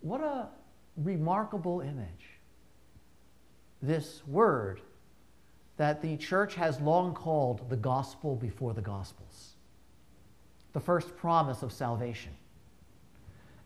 What 0.00 0.20
a 0.20 0.48
remarkable 0.96 1.80
image. 1.80 2.40
This 3.80 4.26
word 4.26 4.80
that 5.76 6.00
the 6.00 6.16
church 6.16 6.54
has 6.54 6.80
long 6.80 7.14
called 7.14 7.68
the 7.68 7.76
gospel 7.76 8.36
before 8.36 8.72
the 8.72 8.80
gospels, 8.80 9.54
the 10.72 10.80
first 10.80 11.16
promise 11.16 11.62
of 11.62 11.72
salvation. 11.72 12.32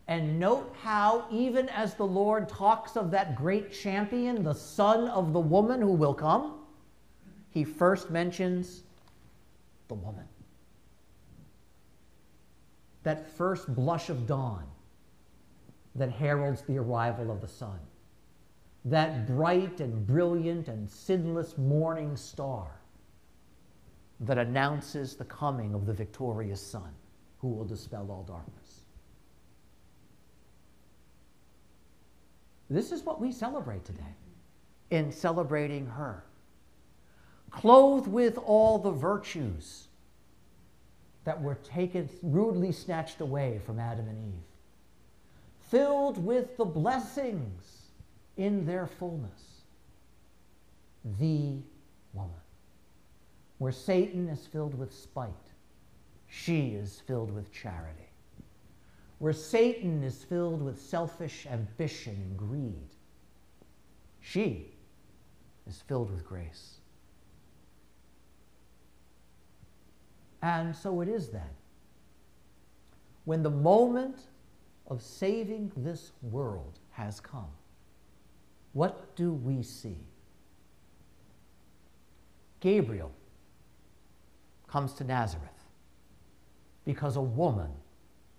And 0.07 0.39
note 0.39 0.75
how, 0.81 1.25
even 1.31 1.69
as 1.69 1.93
the 1.93 2.05
Lord 2.05 2.49
talks 2.49 2.97
of 2.97 3.11
that 3.11 3.35
great 3.35 3.71
champion, 3.71 4.43
the 4.43 4.55
son 4.55 5.07
of 5.09 5.33
the 5.33 5.39
woman 5.39 5.81
who 5.81 5.93
will 5.93 6.15
come, 6.15 6.55
he 7.51 7.63
first 7.63 8.09
mentions 8.09 8.81
the 9.87 9.93
woman. 9.93 10.25
That 13.03 13.29
first 13.29 13.73
blush 13.75 14.09
of 14.09 14.25
dawn 14.25 14.63
that 15.95 16.11
heralds 16.11 16.63
the 16.63 16.77
arrival 16.77 17.31
of 17.31 17.41
the 17.41 17.47
sun. 17.47 17.79
That 18.85 19.27
bright 19.27 19.81
and 19.81 20.05
brilliant 20.07 20.67
and 20.67 20.89
sinless 20.89 21.57
morning 21.57 22.15
star 22.15 22.79
that 24.21 24.37
announces 24.37 25.15
the 25.15 25.25
coming 25.25 25.73
of 25.73 25.85
the 25.85 25.93
victorious 25.93 26.61
sun 26.61 26.93
who 27.39 27.49
will 27.49 27.65
dispel 27.65 28.09
all 28.09 28.23
darkness. 28.23 28.81
This 32.69 32.91
is 32.91 33.03
what 33.03 33.19
we 33.19 33.31
celebrate 33.31 33.83
today 33.85 34.15
in 34.91 35.11
celebrating 35.11 35.85
her 35.85 36.23
clothed 37.51 38.07
with 38.07 38.37
all 38.37 38.77
the 38.77 38.91
virtues 38.91 39.87
that 41.23 41.41
were 41.41 41.55
taken, 41.55 42.09
rudely 42.21 42.71
snatched 42.71 43.21
away 43.21 43.59
from 43.65 43.79
Adam 43.79 44.07
and 44.07 44.33
Eve, 44.33 44.43
filled 45.69 46.23
with 46.23 46.57
the 46.57 46.65
blessings 46.65 47.78
in 48.39 48.65
their 48.65 48.87
fullness. 48.87 49.63
The 51.19 51.57
woman. 52.13 52.31
Where 53.57 53.73
Satan 53.73 54.29
is 54.29 54.47
filled 54.47 54.73
with 54.73 54.93
spite, 54.93 55.33
she 56.27 56.69
is 56.69 57.01
filled 57.05 57.31
with 57.31 57.51
charity. 57.51 58.09
Where 59.17 59.33
Satan 59.33 60.01
is 60.03 60.23
filled 60.23 60.61
with 60.61 60.79
selfish 60.79 61.45
ambition 61.51 62.15
and 62.15 62.37
greed, 62.37 62.95
she 64.21 64.73
is 65.67 65.81
filled 65.81 66.09
with 66.09 66.25
grace. 66.25 66.75
And 70.41 70.73
so 70.73 71.01
it 71.01 71.09
is 71.09 71.27
then. 71.27 71.49
When 73.25 73.43
the 73.43 73.49
moment 73.49 74.27
of 74.87 75.01
saving 75.01 75.73
this 75.75 76.13
world 76.21 76.79
has 76.91 77.19
come, 77.19 77.51
what 78.73 79.15
do 79.15 79.31
we 79.33 79.63
see? 79.63 79.97
Gabriel 82.59 83.11
comes 84.67 84.93
to 84.93 85.03
Nazareth 85.03 85.49
because 86.85 87.15
a 87.15 87.21
woman 87.21 87.71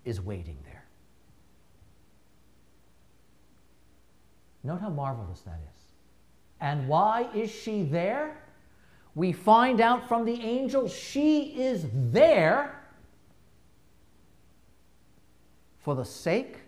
is 0.05 0.21
waiting 0.21 0.59
there. 0.65 0.85
Note 4.63 4.81
how 4.81 4.91
marvelous 4.91 5.41
that 5.41 5.59
is. 5.75 5.83
And 6.61 6.87
why 6.87 7.29
is 7.35 7.51
she 7.51 7.83
there? 7.83 8.37
We 9.15 9.33
find 9.33 9.81
out 9.81 10.07
from 10.07 10.25
the 10.25 10.41
angel 10.41 10.87
she 10.89 11.61
is 11.61 11.87
there 11.93 12.81
for 15.79 15.95
the 15.95 16.05
sake 16.05 16.59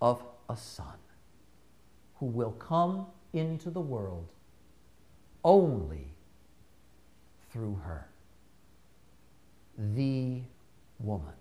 of 0.00 0.22
a 0.48 0.56
son 0.56 1.01
who 2.22 2.28
will 2.28 2.52
come 2.52 3.04
into 3.32 3.68
the 3.68 3.80
world 3.80 4.28
only 5.42 6.06
through 7.50 7.74
her, 7.84 8.06
the 9.76 10.40
woman. 11.00 11.34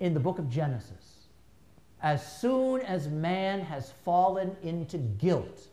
In 0.00 0.14
the 0.14 0.20
book 0.20 0.38
of 0.38 0.48
Genesis, 0.48 1.26
as 2.00 2.26
soon 2.40 2.80
as 2.80 3.06
man 3.06 3.60
has 3.60 3.92
fallen 4.02 4.56
into 4.62 4.96
guilt 4.96 5.68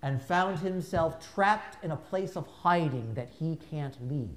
and 0.00 0.22
found 0.22 0.60
himself 0.60 1.34
trapped 1.34 1.84
in 1.84 1.90
a 1.90 1.96
place 1.96 2.38
of 2.38 2.46
hiding 2.46 3.12
that 3.12 3.28
he 3.38 3.58
can't 3.70 3.98
leave, 4.10 4.30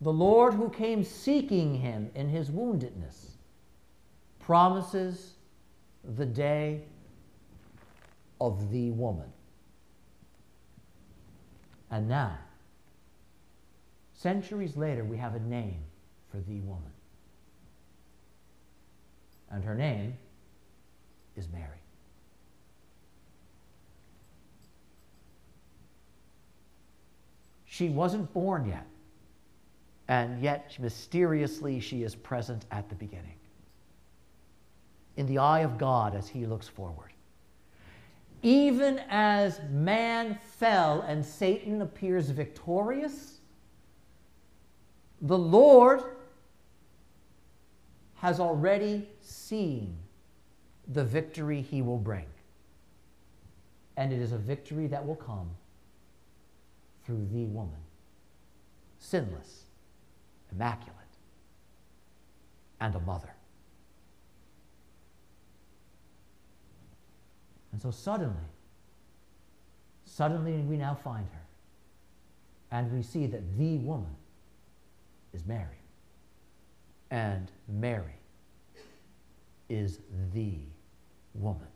the 0.00 0.12
Lord 0.12 0.54
who 0.54 0.68
came 0.68 1.02
seeking 1.02 1.74
him 1.74 2.12
in 2.14 2.28
his 2.28 2.52
woundedness 2.52 3.35
promises 4.46 5.32
the 6.16 6.24
day 6.24 6.80
of 8.40 8.70
the 8.70 8.92
woman. 8.92 9.26
And 11.90 12.08
now, 12.08 12.38
centuries 14.14 14.76
later, 14.76 15.02
we 15.02 15.16
have 15.16 15.34
a 15.34 15.40
name 15.40 15.82
for 16.30 16.36
the 16.36 16.60
woman. 16.60 16.92
And 19.50 19.64
her 19.64 19.74
name 19.74 20.16
is 21.36 21.48
Mary. 21.52 21.64
She 27.64 27.88
wasn't 27.88 28.32
born 28.32 28.66
yet, 28.68 28.86
and 30.06 30.40
yet 30.40 30.76
mysteriously 30.78 31.80
she 31.80 32.04
is 32.04 32.14
present 32.14 32.64
at 32.70 32.88
the 32.88 32.94
beginning. 32.94 33.35
In 35.16 35.26
the 35.26 35.38
eye 35.38 35.60
of 35.60 35.78
God 35.78 36.14
as 36.14 36.28
he 36.28 36.46
looks 36.46 36.68
forward 36.68 37.12
even 38.46 39.00
as 39.08 39.60
man 39.72 40.38
fell 40.56 41.00
and 41.00 41.24
Satan 41.24 41.82
appears 41.82 42.30
victorious, 42.30 43.40
the 45.20 45.36
Lord 45.36 46.00
has 48.14 48.38
already 48.38 49.08
seen 49.20 49.96
the 50.86 51.04
victory 51.04 51.60
he 51.60 51.82
will 51.82 51.98
bring. 51.98 52.26
And 53.96 54.12
it 54.12 54.20
is 54.20 54.30
a 54.30 54.38
victory 54.38 54.86
that 54.86 55.04
will 55.04 55.16
come 55.16 55.50
through 57.04 57.26
the 57.32 57.46
woman, 57.46 57.80
sinless, 59.00 59.64
immaculate, 60.52 60.94
and 62.80 62.94
a 62.94 63.00
mother. 63.00 63.34
And 67.76 67.82
so 67.82 67.90
suddenly, 67.90 68.48
suddenly 70.06 70.52
we 70.62 70.78
now 70.78 70.94
find 70.94 71.26
her. 71.30 71.42
And 72.70 72.90
we 72.90 73.02
see 73.02 73.26
that 73.26 73.42
the 73.58 73.76
woman 73.76 74.16
is 75.34 75.44
Mary. 75.44 75.76
And 77.10 77.52
Mary 77.68 78.14
is 79.68 79.98
the 80.32 80.54
woman. 81.34 81.66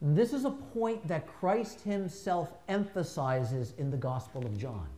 This 0.00 0.32
is 0.32 0.44
a 0.44 0.50
point 0.50 1.06
that 1.06 1.28
Christ 1.28 1.82
himself 1.82 2.52
emphasizes 2.66 3.74
in 3.78 3.92
the 3.92 3.96
Gospel 3.96 4.44
of 4.44 4.58
John. 4.58 4.88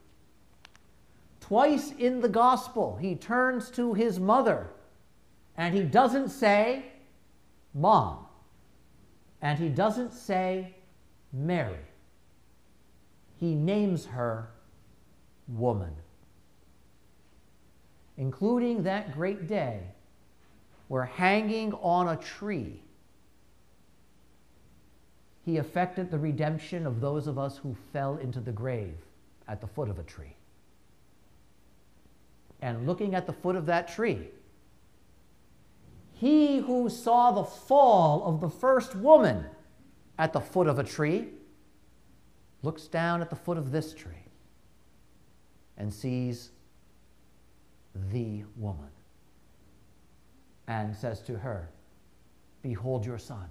Twice 1.40 1.92
in 1.98 2.22
the 2.22 2.30
Gospel, 2.30 2.96
he 2.98 3.14
turns 3.14 3.68
to 3.72 3.92
his 3.92 4.18
mother 4.18 4.68
and 5.58 5.74
he 5.74 5.82
doesn't 5.82 6.30
say, 6.30 6.86
Mom. 7.74 8.23
And 9.44 9.58
he 9.58 9.68
doesn't 9.68 10.14
say 10.14 10.74
Mary, 11.30 11.76
he 13.36 13.54
names 13.54 14.06
her 14.06 14.48
woman, 15.48 15.92
including 18.16 18.84
that 18.84 19.12
great 19.12 19.46
day 19.46 19.82
where 20.88 21.04
hanging 21.04 21.74
on 21.74 22.08
a 22.08 22.16
tree, 22.16 22.80
he 25.44 25.58
effected 25.58 26.10
the 26.10 26.18
redemption 26.18 26.86
of 26.86 27.02
those 27.02 27.26
of 27.26 27.38
us 27.38 27.58
who 27.58 27.76
fell 27.92 28.16
into 28.16 28.40
the 28.40 28.52
grave 28.52 28.96
at 29.46 29.60
the 29.60 29.66
foot 29.66 29.90
of 29.90 29.98
a 29.98 30.04
tree. 30.04 30.34
And 32.62 32.86
looking 32.86 33.14
at 33.14 33.26
the 33.26 33.34
foot 33.34 33.56
of 33.56 33.66
that 33.66 33.88
tree, 33.88 34.30
he 36.14 36.58
who 36.58 36.88
saw 36.88 37.32
the 37.32 37.44
fall 37.44 38.24
of 38.24 38.40
the 38.40 38.48
first 38.48 38.94
woman 38.94 39.44
at 40.18 40.32
the 40.32 40.40
foot 40.40 40.68
of 40.68 40.78
a 40.78 40.84
tree 40.84 41.28
looks 42.62 42.86
down 42.86 43.20
at 43.20 43.30
the 43.30 43.36
foot 43.36 43.58
of 43.58 43.72
this 43.72 43.92
tree 43.92 44.12
and 45.76 45.92
sees 45.92 46.50
the 48.12 48.44
woman 48.56 48.88
and 50.68 50.94
says 50.96 51.20
to 51.22 51.36
her, 51.36 51.68
Behold 52.62 53.04
your 53.04 53.18
son. 53.18 53.48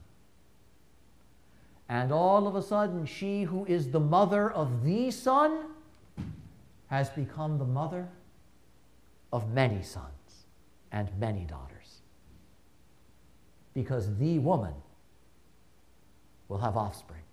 And 1.89 2.11
all 2.11 2.47
of 2.47 2.55
a 2.55 2.61
sudden, 2.61 3.05
she 3.05 3.43
who 3.43 3.65
is 3.65 3.91
the 3.91 3.99
mother 3.99 4.49
of 4.49 4.83
the 4.83 5.11
son 5.11 5.65
has 6.87 7.09
become 7.09 7.57
the 7.57 7.65
mother 7.65 8.07
of 9.31 9.51
many 9.51 9.83
sons 9.83 10.45
and 10.91 11.09
many 11.19 11.43
daughters 11.45 11.72
because 13.73 14.15
the 14.17 14.39
woman 14.39 14.73
will 16.47 16.59
have 16.59 16.77
offspring, 16.77 17.23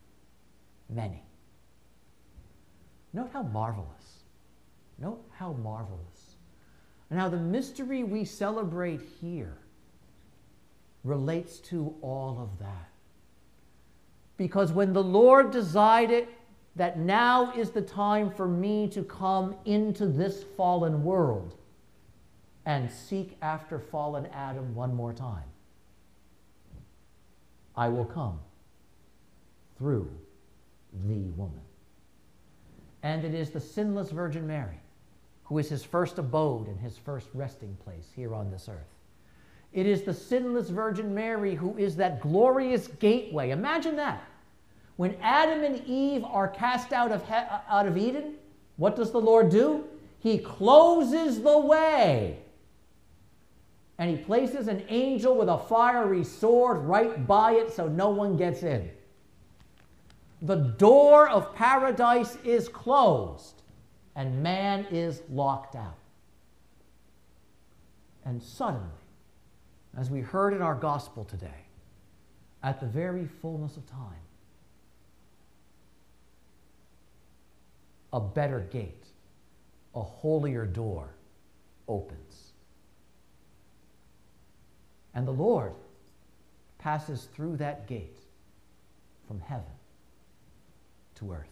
many. 0.88 1.22
Note 3.12 3.30
how 3.32 3.42
marvelous. 3.42 4.24
Note 4.98 5.22
how 5.32 5.52
marvelous. 5.54 6.36
And 7.10 7.18
how 7.18 7.28
the 7.28 7.36
mystery 7.36 8.04
we 8.04 8.24
celebrate 8.24 9.00
here 9.20 9.58
relates 11.02 11.58
to 11.58 11.94
all 12.02 12.38
of 12.40 12.58
that. 12.58 12.88
Because 14.36 14.72
when 14.72 14.92
the 14.92 15.02
Lord 15.02 15.50
decided 15.50 16.28
that 16.76 16.98
now 16.98 17.52
is 17.52 17.70
the 17.70 17.82
time 17.82 18.30
for 18.30 18.46
me 18.46 18.88
to 18.88 19.02
come 19.02 19.56
into 19.64 20.06
this 20.06 20.44
fallen 20.56 21.02
world 21.02 21.56
and 22.64 22.90
seek 22.90 23.36
after 23.42 23.78
fallen 23.78 24.26
Adam 24.32 24.74
one 24.74 24.94
more 24.94 25.12
time, 25.12 25.49
I 27.76 27.88
will 27.88 28.04
come 28.04 28.38
through 29.78 30.10
the 31.06 31.30
woman. 31.36 31.60
And 33.02 33.24
it 33.24 33.34
is 33.34 33.50
the 33.50 33.60
sinless 33.60 34.10
Virgin 34.10 34.46
Mary 34.46 34.80
who 35.50 35.58
is 35.58 35.68
his 35.68 35.82
first 35.82 36.16
abode 36.18 36.68
and 36.68 36.78
his 36.78 36.96
first 36.96 37.28
resting 37.34 37.76
place 37.82 38.06
here 38.14 38.32
on 38.32 38.52
this 38.52 38.68
earth. 38.68 38.86
It 39.72 39.84
is 39.84 40.02
the 40.02 40.14
sinless 40.14 40.70
Virgin 40.70 41.12
Mary 41.12 41.56
who 41.56 41.76
is 41.76 41.96
that 41.96 42.20
glorious 42.20 42.86
gateway. 42.86 43.50
Imagine 43.50 43.96
that. 43.96 44.22
When 44.94 45.16
Adam 45.20 45.64
and 45.64 45.84
Eve 45.86 46.24
are 46.24 46.46
cast 46.46 46.92
out 46.92 47.10
of, 47.10 47.26
he- 47.26 47.34
out 47.34 47.88
of 47.88 47.96
Eden, 47.96 48.34
what 48.76 48.94
does 48.94 49.10
the 49.10 49.20
Lord 49.20 49.50
do? 49.50 49.84
He 50.20 50.38
closes 50.38 51.42
the 51.42 51.58
way 51.58 52.38
and 54.00 54.08
he 54.08 54.16
places 54.16 54.66
an 54.66 54.82
angel 54.88 55.36
with 55.36 55.50
a 55.50 55.58
fiery 55.58 56.24
sword 56.24 56.78
right 56.78 57.26
by 57.26 57.52
it 57.52 57.70
so 57.70 57.86
no 57.86 58.08
one 58.08 58.34
gets 58.34 58.62
in. 58.62 58.90
The 60.40 60.56
door 60.56 61.28
of 61.28 61.54
paradise 61.54 62.38
is 62.42 62.66
closed, 62.66 63.60
and 64.16 64.42
man 64.42 64.86
is 64.90 65.20
locked 65.30 65.76
out. 65.76 65.98
And 68.24 68.42
suddenly, 68.42 68.88
as 69.98 70.08
we 70.08 70.20
heard 70.22 70.54
in 70.54 70.62
our 70.62 70.74
gospel 70.74 71.26
today, 71.26 71.66
at 72.62 72.80
the 72.80 72.86
very 72.86 73.26
fullness 73.42 73.76
of 73.76 73.84
time, 73.84 74.24
a 78.14 78.20
better 78.20 78.60
gate, 78.60 79.08
a 79.94 80.00
holier 80.00 80.64
door 80.64 81.10
opens. 81.86 82.49
And 85.14 85.26
the 85.26 85.32
Lord 85.32 85.72
passes 86.78 87.28
through 87.34 87.56
that 87.56 87.86
gate 87.86 88.18
from 89.26 89.40
heaven 89.40 89.64
to 91.16 91.32
earth. 91.32 91.46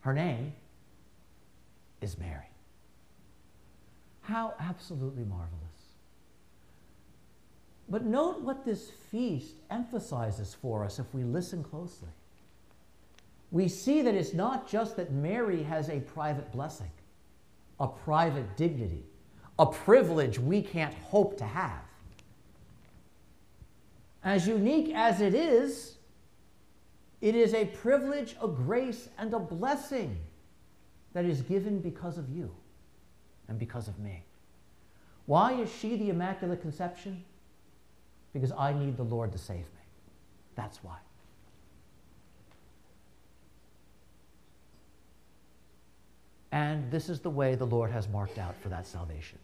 Her 0.00 0.12
name 0.12 0.52
is 2.00 2.18
Mary. 2.18 2.48
How 4.22 4.54
absolutely 4.58 5.24
marvelous. 5.24 5.50
But 7.88 8.04
note 8.04 8.40
what 8.40 8.64
this 8.64 8.90
feast 9.10 9.56
emphasizes 9.70 10.54
for 10.54 10.84
us 10.84 10.98
if 10.98 11.12
we 11.12 11.24
listen 11.24 11.64
closely. 11.64 12.08
We 13.50 13.66
see 13.66 14.00
that 14.02 14.14
it's 14.14 14.32
not 14.32 14.68
just 14.68 14.96
that 14.96 15.10
Mary 15.10 15.64
has 15.64 15.88
a 15.88 16.00
private 16.00 16.52
blessing, 16.52 16.90
a 17.80 17.88
private 17.88 18.56
dignity, 18.56 19.02
a 19.58 19.66
privilege 19.66 20.38
we 20.38 20.62
can't 20.62 20.94
hope 20.94 21.36
to 21.38 21.44
have. 21.44 21.82
As 24.22 24.46
unique 24.46 24.94
as 24.94 25.20
it 25.20 25.34
is, 25.34 25.96
it 27.20 27.34
is 27.34 27.54
a 27.54 27.66
privilege, 27.66 28.36
a 28.42 28.48
grace, 28.48 29.08
and 29.18 29.32
a 29.32 29.38
blessing 29.38 30.18
that 31.12 31.24
is 31.24 31.42
given 31.42 31.80
because 31.80 32.18
of 32.18 32.28
you 32.30 32.50
and 33.48 33.58
because 33.58 33.88
of 33.88 33.98
me. 33.98 34.24
Why 35.26 35.52
is 35.52 35.70
she 35.72 35.96
the 35.96 36.10
Immaculate 36.10 36.60
Conception? 36.60 37.24
Because 38.32 38.52
I 38.52 38.72
need 38.72 38.96
the 38.96 39.04
Lord 39.04 39.32
to 39.32 39.38
save 39.38 39.58
me. 39.58 39.64
That's 40.54 40.82
why. 40.82 40.96
And 46.52 46.90
this 46.90 47.08
is 47.08 47.20
the 47.20 47.30
way 47.30 47.54
the 47.54 47.66
Lord 47.66 47.90
has 47.90 48.08
marked 48.08 48.38
out 48.38 48.54
for 48.60 48.68
that 48.70 48.86
salvation. 48.86 49.38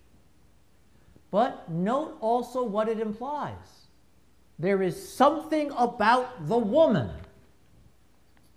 But 1.30 1.70
note 1.70 2.16
also 2.20 2.62
what 2.64 2.88
it 2.88 3.00
implies. 3.00 3.85
There 4.58 4.82
is 4.82 4.96
something 5.08 5.70
about 5.76 6.48
the 6.48 6.56
woman 6.56 7.10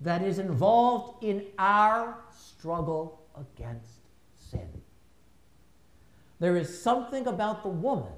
that 0.01 0.21
is 0.21 0.39
involved 0.39 1.23
in 1.23 1.45
our 1.57 2.17
struggle 2.31 3.21
against 3.35 3.99
sin. 4.49 4.69
There 6.39 6.55
is 6.55 6.81
something 6.81 7.27
about 7.27 7.63
the 7.63 7.69
woman 7.69 8.13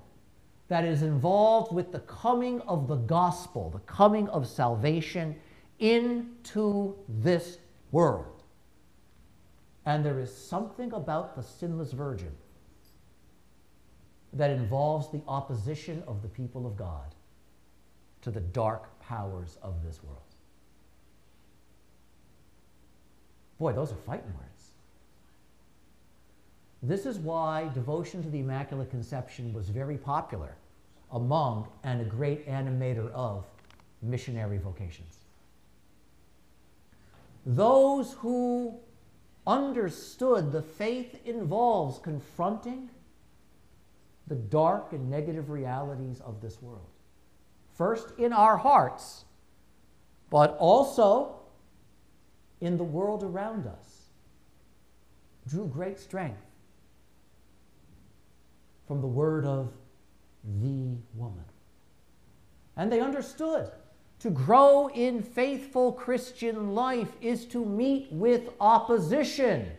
that 0.68 0.86
is 0.86 1.02
involved 1.02 1.74
with 1.74 1.92
the 1.92 2.00
coming 2.02 2.62
of 2.62 2.88
the 2.88 2.96
gospel, 2.96 3.72
the 3.72 3.80
coming 3.80 4.30
of 4.30 4.48
salvation 4.48 5.36
into 5.80 6.96
this 7.10 7.58
world. 7.92 8.44
And 9.88 10.06
there 10.06 10.20
is 10.20 10.34
something 10.34 10.94
about 10.94 11.36
the 11.36 11.42
sinless 11.42 11.92
virgin 11.92 12.32
that 14.34 14.52
involves 14.52 15.12
the 15.12 15.24
opposition 15.28 16.04
of 16.08 16.22
the 16.22 16.30
people 16.30 16.68
of 16.68 16.78
God 16.78 17.16
to 18.22 18.32
the 18.32 18.40
dark 18.40 19.00
powers 19.00 19.58
of 19.62 19.84
this 19.84 20.04
world. 20.04 20.22
Boy, 23.60 23.74
those 23.74 23.92
are 23.92 23.96
fighting 23.96 24.34
words. 24.34 24.72
This 26.84 27.06
is 27.06 27.20
why 27.20 27.70
devotion 27.74 28.24
to 28.24 28.30
the 28.30 28.40
Immaculate 28.40 28.90
Conception 28.90 29.54
was 29.54 29.70
very 29.70 29.98
popular 29.98 30.56
among 31.12 31.68
and 31.84 32.02
a 32.02 32.06
great 32.06 32.48
animator 32.48 33.12
of 33.12 33.46
missionary 34.02 34.58
vocations. 34.58 35.20
Those 37.46 38.14
who 38.14 38.80
understood 39.46 40.52
the 40.52 40.62
faith 40.62 41.20
involves 41.26 42.00
confronting 42.00 42.90
the 44.28 44.36
dark 44.36 44.94
and 44.94 45.10
negative 45.10 45.50
realities 45.50 46.22
of 46.22 46.42
this 46.42 46.62
world. 46.62 46.91
First 47.74 48.14
in 48.18 48.34
our 48.34 48.58
hearts, 48.58 49.26
but 50.30 50.56
also 50.60 51.40
in 52.60 52.78
the 52.78 52.84
world 52.84 53.24
around 53.24 53.68
us 53.68 54.08
drew 55.48 55.66
great 55.66 56.00
strength 56.00 56.42
from 58.88 59.02
the 59.02 59.08
word 59.08 59.46
of 59.46 59.72
the 60.62 60.96
woman. 61.16 61.46
And 62.78 62.92
they 62.92 63.00
understood 63.00 63.72
to 64.20 64.30
grow 64.30 64.88
in 64.90 65.24
faithful 65.24 65.92
Christian 65.92 66.76
life 66.76 67.10
is 67.22 67.46
to 67.48 67.66
meet 67.66 68.12
with 68.12 68.50
opposition. 68.60 69.72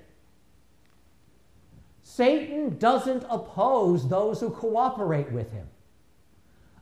Satan 2.03 2.77
doesn't 2.79 3.25
oppose 3.31 4.09
those 4.09 4.41
who 4.41 4.51
cooperate 4.51 5.31
with 5.31 5.53
him. 5.53 5.69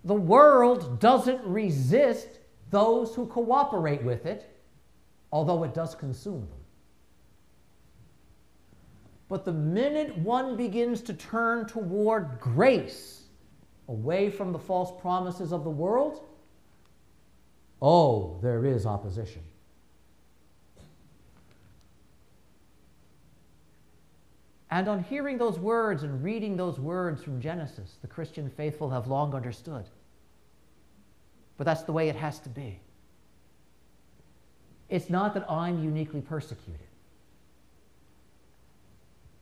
The 0.05 0.15
world 0.15 1.01
doesn't 1.01 1.45
resist 1.45 2.29
those 2.71 3.15
who 3.15 3.27
cooperate 3.27 4.03
with 4.03 4.27
it 4.27 4.51
although 5.33 5.65
it 5.65 5.75
does 5.75 5.95
consume 5.95 6.41
them. 6.41 6.59
But 9.29 9.45
the 9.45 9.53
minute 9.53 10.17
one 10.19 10.57
begins 10.57 11.03
to 11.03 11.15
turn 11.15 11.67
toward 11.67 12.41
grace, 12.41 13.23
away 13.89 14.29
from 14.29 14.53
the 14.53 14.59
false 14.59 15.01
promises 15.01 15.53
of 15.53 15.63
the 15.63 15.71
world, 15.71 16.25
oh, 17.81 18.39
there 18.43 18.67
is 18.67 18.87
opposition. 18.87 19.43
And 24.71 24.87
on 24.89 25.03
hearing 25.03 25.37
those 25.37 25.59
words 25.59 26.05
and 26.05 26.23
reading 26.23 26.57
those 26.57 26.79
words 26.79 27.23
from 27.23 27.41
Genesis, 27.41 27.97
the 28.03 28.07
Christian 28.07 28.49
faithful 28.49 28.89
have 28.91 29.09
long 29.09 29.35
understood. 29.35 29.85
But 31.57 31.65
that's 31.65 31.83
the 31.83 31.93
way 31.93 32.09
it 32.09 32.17
has 32.17 32.39
to 32.41 32.49
be. 32.49 32.79
It's 34.89 35.11
not 35.11 35.35
that 35.35 35.51
I'm 35.51 35.83
uniquely 35.83 36.21
persecuted. 36.21 36.87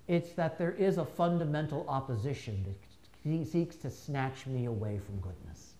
It's 0.06 0.30
that 0.32 0.58
there 0.58 0.72
is 0.72 0.96
a 0.96 1.04
fundamental 1.04 1.84
opposition 1.88 2.64
that 2.64 3.46
seeks 3.46 3.76
to 3.76 3.90
snatch 3.90 4.46
me 4.46 4.64
away 4.64 4.98
from 5.04 5.20
goodness. 5.20 5.74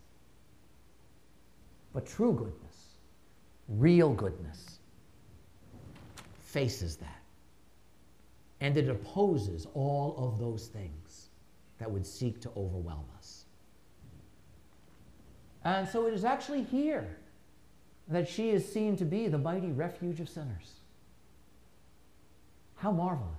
But 1.94 2.07
true 2.07 2.34
goodness, 2.34 2.76
real 3.68 4.12
goodness, 4.12 4.78
faces 6.44 6.96
that. 6.96 7.22
And 8.61 8.77
it 8.77 8.89
opposes 8.89 9.67
all 9.75 10.15
of 10.19 10.39
those 10.39 10.67
things 10.67 11.29
that 11.79 11.91
would 11.91 12.05
seek 12.05 12.41
to 12.41 12.51
overwhelm 12.57 13.05
us. 13.17 13.45
And 15.65 15.89
so 15.89 16.07
it 16.07 16.15
is 16.15 16.25
actually 16.25 16.63
here 16.63 17.19
that 18.09 18.29
she 18.29 18.51
is 18.51 18.71
seen 18.71 18.97
to 18.97 19.05
be 19.05 19.29
the 19.29 19.39
mighty 19.39 19.71
refuge 19.71 20.21
of 20.21 20.29
sinners. 20.29 20.81
How 22.77 22.91
marvelous. 22.91 23.35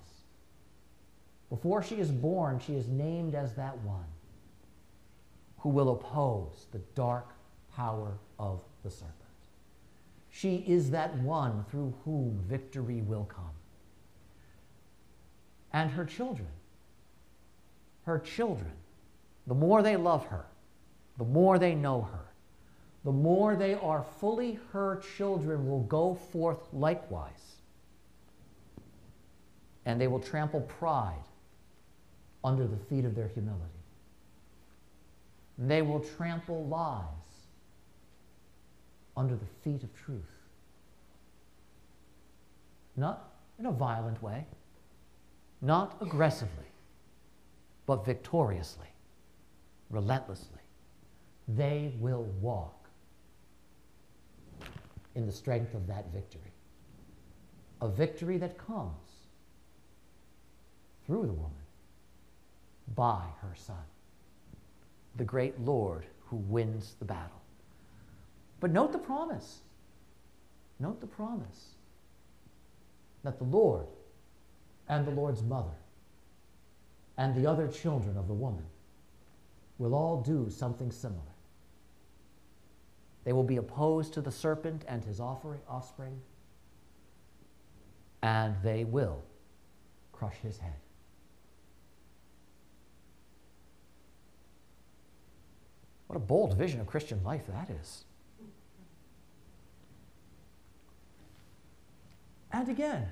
Before 1.50 1.82
she 1.82 1.96
is 1.96 2.12
born, 2.12 2.60
she 2.60 2.76
is 2.76 2.88
named 2.88 3.34
as 3.36 3.56
that 3.56 3.78
one 3.80 4.06
who 5.58 5.70
will 5.70 5.92
oppose 5.92 6.68
the 6.72 6.80
dark 6.96 7.34
power 7.76 8.18
of 8.38 8.62
the 8.84 8.92
serpent. 8.92 9.16
She 10.30 10.64
is 10.68 10.92
that 10.92 11.18
one 11.18 11.66
through 11.70 11.94
whom 12.06 12.40
victory 12.48 13.02
will 13.02 13.26
come. 13.26 13.59
And 15.74 15.92
her 15.92 16.06
children, 16.06 16.48
her 18.06 18.20
children, 18.20 18.72
the 19.48 19.54
more 19.54 19.82
they 19.82 19.96
love 19.96 20.26
her, 20.28 20.46
the 21.18 21.26
more 21.26 21.60
they 21.60 21.76
know 21.76 22.02
her, 22.02 22.26
the 23.04 23.12
more 23.12 23.56
they 23.56 23.76
are 23.76 24.04
fully 24.20 24.60
her 24.72 25.02
children 25.18 25.68
will 25.70 25.84
go 25.84 26.16
forth 26.16 26.60
likewise. 26.74 27.56
And 29.86 30.00
they 30.00 30.08
will 30.08 30.20
trample 30.20 30.62
pride 30.62 31.24
under 32.44 32.68
the 32.68 32.78
feet 32.78 33.06
of 33.06 33.16
their 33.16 33.28
humility. 33.28 33.64
And 35.58 35.70
they 35.70 35.82
will 35.82 36.00
trample 36.00 36.66
lies 36.66 37.04
under 39.16 39.36
the 39.36 39.46
feet 39.64 39.84
of 39.84 39.94
truth. 39.94 40.22
Not 42.96 43.32
in 43.58 43.66
a 43.66 43.72
violent 43.72 44.22
way, 44.22 44.46
not 45.62 45.98
aggressively, 46.02 46.66
but 47.86 48.06
victoriously, 48.06 48.88
relentlessly. 49.90 50.62
They 51.48 51.94
will 52.00 52.24
walk 52.42 52.88
in 55.16 55.26
the 55.26 55.32
strength 55.32 55.74
of 55.74 55.88
that 55.88 56.12
victory. 56.14 56.42
A 57.82 57.88
victory 57.88 58.38
that 58.38 58.58
comes 58.58 58.94
through 61.06 61.26
the 61.26 61.34
woman 61.34 61.52
by 62.96 63.24
her 63.42 63.56
son, 63.56 63.76
the 65.16 65.24
great 65.24 65.60
Lord 65.60 66.06
who 66.28 66.38
wins 66.38 66.96
the 67.00 67.06
battle. 67.06 67.42
But 68.60 68.72
note 68.72 68.92
the 68.92 69.00
promise. 69.00 69.60
Note 70.80 71.02
the 71.02 71.08
promise 71.08 71.70
that 73.24 73.38
the 73.38 73.46
Lord 73.46 73.88
and 74.90 75.06
the 75.06 75.12
Lord's 75.12 75.44
mother 75.44 75.78
and 77.18 77.36
the 77.36 77.46
other 77.46 77.68
children 77.68 78.18
of 78.18 78.28
the 78.28 78.34
woman 78.34 78.66
will 79.78 79.94
all 79.94 80.22
do 80.22 80.50
something 80.50 80.92
similar. 80.92 81.22
They 83.24 83.34
will 83.34 83.44
be 83.44 83.58
opposed 83.58 84.14
to 84.14 84.22
the 84.22 84.32
serpent 84.32 84.84
and 84.88 85.04
his 85.04 85.20
offspring, 85.20 86.20
and 88.24 88.56
they 88.64 88.84
will 88.84 89.22
crush 90.12 90.36
his 90.38 90.58
head. 90.58 90.74
What 96.08 96.16
a 96.16 96.20
bold 96.20 96.58
vision 96.58 96.82
of 96.82 96.88
Christian 96.88 97.24
life 97.24 97.44
that 97.48 97.70
is. 97.70 98.06
And 102.52 102.68
again, 102.68 103.08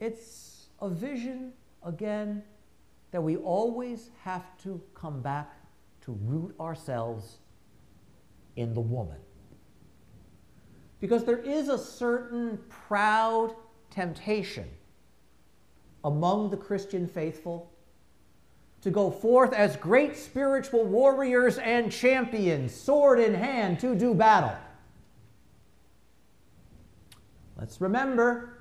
it's 0.00 0.66
a 0.80 0.88
vision, 0.88 1.52
again, 1.84 2.42
that 3.10 3.22
we 3.22 3.36
always 3.36 4.10
have 4.22 4.44
to 4.62 4.80
come 4.94 5.22
back 5.22 5.54
to 6.02 6.12
root 6.24 6.54
ourselves 6.60 7.38
in 8.56 8.74
the 8.74 8.80
woman. 8.80 9.16
Because 11.00 11.24
there 11.24 11.38
is 11.38 11.68
a 11.68 11.78
certain 11.78 12.58
proud 12.68 13.54
temptation 13.90 14.68
among 16.04 16.50
the 16.50 16.56
Christian 16.56 17.06
faithful 17.06 17.72
to 18.82 18.90
go 18.90 19.10
forth 19.10 19.52
as 19.52 19.76
great 19.76 20.16
spiritual 20.16 20.84
warriors 20.84 21.58
and 21.58 21.90
champions, 21.90 22.74
sword 22.74 23.18
in 23.18 23.34
hand, 23.34 23.80
to 23.80 23.94
do 23.94 24.14
battle. 24.14 24.56
Let's 27.58 27.80
remember 27.80 28.55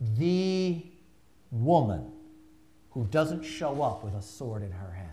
the 0.00 0.82
woman 1.50 2.10
who 2.90 3.04
doesn't 3.04 3.42
show 3.42 3.82
up 3.82 4.02
with 4.02 4.14
a 4.14 4.22
sword 4.22 4.62
in 4.62 4.72
her 4.72 4.90
hand, 4.92 5.08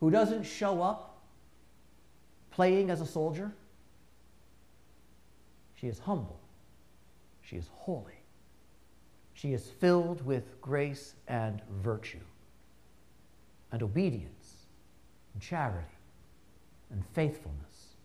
who 0.00 0.10
doesn't 0.10 0.44
show 0.44 0.80
up 0.82 1.18
playing 2.50 2.90
as 2.90 3.00
a 3.00 3.06
soldier. 3.06 3.52
She 5.74 5.88
is 5.88 5.98
humble. 5.98 6.40
She 7.42 7.56
is 7.56 7.68
holy. 7.74 8.14
She 9.34 9.52
is 9.52 9.68
filled 9.68 10.24
with 10.24 10.60
grace 10.62 11.14
and 11.28 11.60
virtue, 11.82 12.24
and 13.70 13.82
obedience, 13.82 14.66
and 15.34 15.42
charity, 15.42 15.86
and 16.90 17.04
faithfulness 17.14 17.96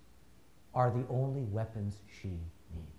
are 0.73 0.91
the 0.91 1.05
only 1.09 1.43
weapons 1.43 2.01
she 2.21 2.27
needs. 2.27 2.91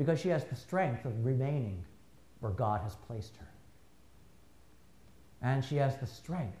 Because 0.00 0.18
she 0.18 0.30
has 0.30 0.46
the 0.46 0.56
strength 0.56 1.04
of 1.04 1.26
remaining 1.26 1.84
where 2.38 2.52
God 2.52 2.80
has 2.80 2.94
placed 2.94 3.36
her. 3.36 3.46
And 5.42 5.62
she 5.62 5.76
has 5.76 5.98
the 5.98 6.06
strength 6.06 6.56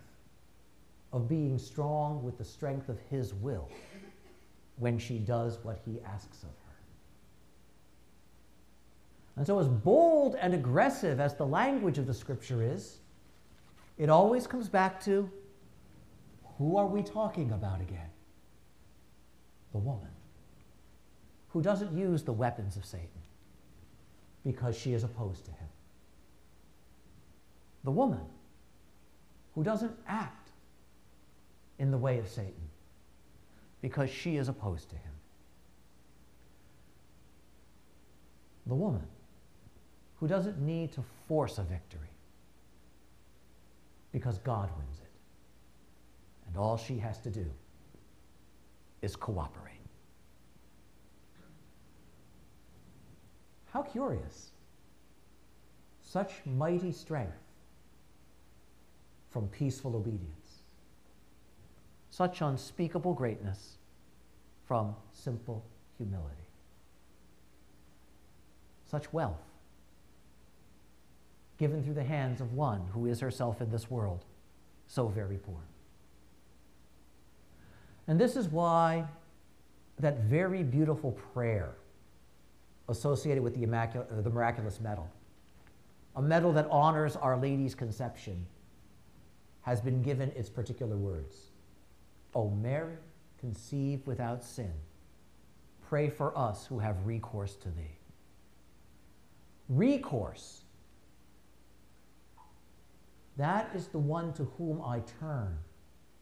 of 1.10 1.26
being 1.26 1.56
strong 1.56 2.22
with 2.22 2.36
the 2.36 2.44
strength 2.44 2.90
of 2.90 2.98
His 3.08 3.32
will 3.32 3.66
when 4.76 4.98
she 4.98 5.16
does 5.16 5.58
what 5.62 5.80
He 5.86 6.02
asks 6.04 6.42
of 6.42 6.50
her. 6.50 6.74
And 9.36 9.46
so, 9.46 9.58
as 9.58 9.68
bold 9.68 10.34
and 10.34 10.52
aggressive 10.52 11.18
as 11.18 11.34
the 11.34 11.46
language 11.46 11.96
of 11.96 12.06
the 12.06 12.12
scripture 12.12 12.62
is, 12.62 12.98
it 13.96 14.10
always 14.10 14.46
comes 14.46 14.68
back 14.68 15.02
to 15.04 15.30
who 16.58 16.76
are 16.76 16.86
we 16.86 17.02
talking 17.02 17.52
about 17.52 17.80
again? 17.80 18.10
The 19.72 19.78
woman 19.78 20.10
who 21.48 21.62
doesn't 21.62 21.96
use 21.96 22.22
the 22.22 22.34
weapons 22.34 22.76
of 22.76 22.84
Satan 22.84 23.08
because 24.44 24.76
she 24.76 24.92
is 24.92 25.04
opposed 25.04 25.44
to 25.44 25.50
him. 25.50 25.68
The 27.84 27.90
woman 27.90 28.20
who 29.54 29.64
doesn't 29.64 29.96
act 30.06 30.50
in 31.78 31.90
the 31.90 31.98
way 31.98 32.18
of 32.18 32.28
Satan 32.28 32.68
because 33.80 34.10
she 34.10 34.36
is 34.36 34.48
opposed 34.48 34.90
to 34.90 34.96
him. 34.96 35.12
The 38.66 38.74
woman 38.74 39.06
who 40.20 40.28
doesn't 40.28 40.60
need 40.60 40.92
to 40.92 41.02
force 41.26 41.58
a 41.58 41.62
victory 41.62 42.10
because 44.12 44.38
God 44.38 44.68
wins 44.76 44.98
it. 45.00 45.10
And 46.46 46.56
all 46.56 46.76
she 46.76 46.98
has 46.98 47.18
to 47.20 47.30
do 47.30 47.46
is 49.02 49.16
cooperate. 49.16 49.79
How 53.72 53.82
curious. 53.82 54.50
Such 56.02 56.32
mighty 56.44 56.92
strength 56.92 57.38
from 59.28 59.48
peaceful 59.48 59.94
obedience. 59.96 60.62
Such 62.10 62.40
unspeakable 62.40 63.14
greatness 63.14 63.78
from 64.66 64.96
simple 65.12 65.64
humility. 65.96 66.34
Such 68.86 69.12
wealth 69.12 69.38
given 71.58 71.84
through 71.84 71.94
the 71.94 72.02
hands 72.02 72.40
of 72.40 72.54
one 72.54 72.80
who 72.92 73.06
is 73.06 73.20
herself 73.20 73.60
in 73.60 73.70
this 73.70 73.90
world 73.90 74.24
so 74.86 75.06
very 75.06 75.36
poor. 75.36 75.60
And 78.08 78.18
this 78.18 78.34
is 78.34 78.48
why 78.48 79.04
that 79.98 80.20
very 80.20 80.62
beautiful 80.62 81.12
prayer 81.34 81.74
associated 82.90 83.42
with 83.42 83.54
the, 83.54 83.66
uh, 83.66 84.20
the 84.22 84.30
miraculous 84.30 84.80
medal, 84.80 85.08
a 86.16 86.22
medal 86.22 86.52
that 86.52 86.66
honors 86.70 87.16
Our 87.16 87.36
Lady's 87.36 87.74
conception, 87.74 88.46
has 89.62 89.80
been 89.80 90.02
given 90.02 90.30
its 90.32 90.48
particular 90.48 90.96
words. 90.96 91.36
O 92.34 92.50
Mary, 92.50 92.96
conceived 93.38 94.06
without 94.06 94.42
sin, 94.42 94.72
pray 95.88 96.08
for 96.08 96.36
us 96.36 96.66
who 96.66 96.78
have 96.78 97.06
recourse 97.06 97.54
to 97.56 97.68
thee. 97.68 97.98
Recourse. 99.68 100.62
That 103.36 103.70
is 103.74 103.86
the 103.88 103.98
one 103.98 104.32
to 104.34 104.44
whom 104.58 104.82
I 104.82 105.00
turn 105.20 105.56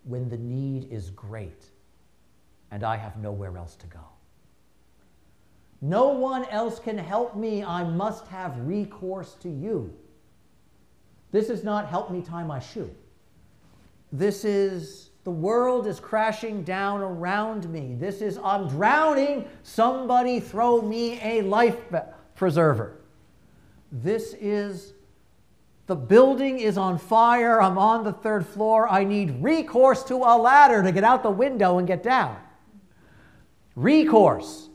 when 0.05 0.29
the 0.29 0.37
need 0.37 0.91
is 0.93 1.11
great 1.11 1.71
and 2.71 2.85
I 2.85 2.97
have 2.97 3.17
nowhere 3.17 3.57
else 3.57 3.75
to 3.77 3.87
go. 3.87 4.01
No 5.81 6.09
one 6.09 6.45
else 6.47 6.79
can 6.79 6.99
help 6.99 7.37
me. 7.37 7.63
I 7.63 7.85
must 7.85 8.27
have 8.29 8.59
recourse 8.59 9.35
to 9.41 9.49
you. 9.49 9.95
This 11.31 11.51
is 11.51 11.63
not 11.63 11.89
help 11.89 12.11
me 12.11 12.23
tie 12.23 12.43
my 12.43 12.59
shoe. 12.59 12.91
This 14.13 14.45
is 14.45 15.11
the 15.25 15.31
world 15.31 15.87
is 15.87 16.01
crashing 16.01 16.63
down 16.63 17.03
around 17.03 17.69
me. 17.69 17.95
This 17.99 18.23
is 18.23 18.39
I'm 18.43 18.67
drowning. 18.69 19.47
Somebody 19.63 20.41
throw 20.41 20.81
me 20.81 21.21
a 21.23 21.43
life 21.43 21.77
preserver. 22.35 22.97
This 23.93 24.35
is 24.41 24.95
the 25.87 25.97
building 25.97 26.61
is 26.61 26.77
on 26.77 26.99
fire. 26.99 27.61
I'm 27.61 27.79
on 27.79 28.05
the 28.05 28.13
third 28.13 28.47
floor. 28.47 28.89
I 28.89 29.05
need 29.05 29.43
recourse 29.43 30.05
to 30.05 30.17
a 30.17 30.37
ladder 30.37 30.83
to 30.83 30.93
get 30.93 31.05
out 31.05 31.23
the 31.23 31.31
window 31.31 31.79
and 31.79 31.87
get 31.87 32.03
down. 32.03 32.39
Recourse. 33.75 34.68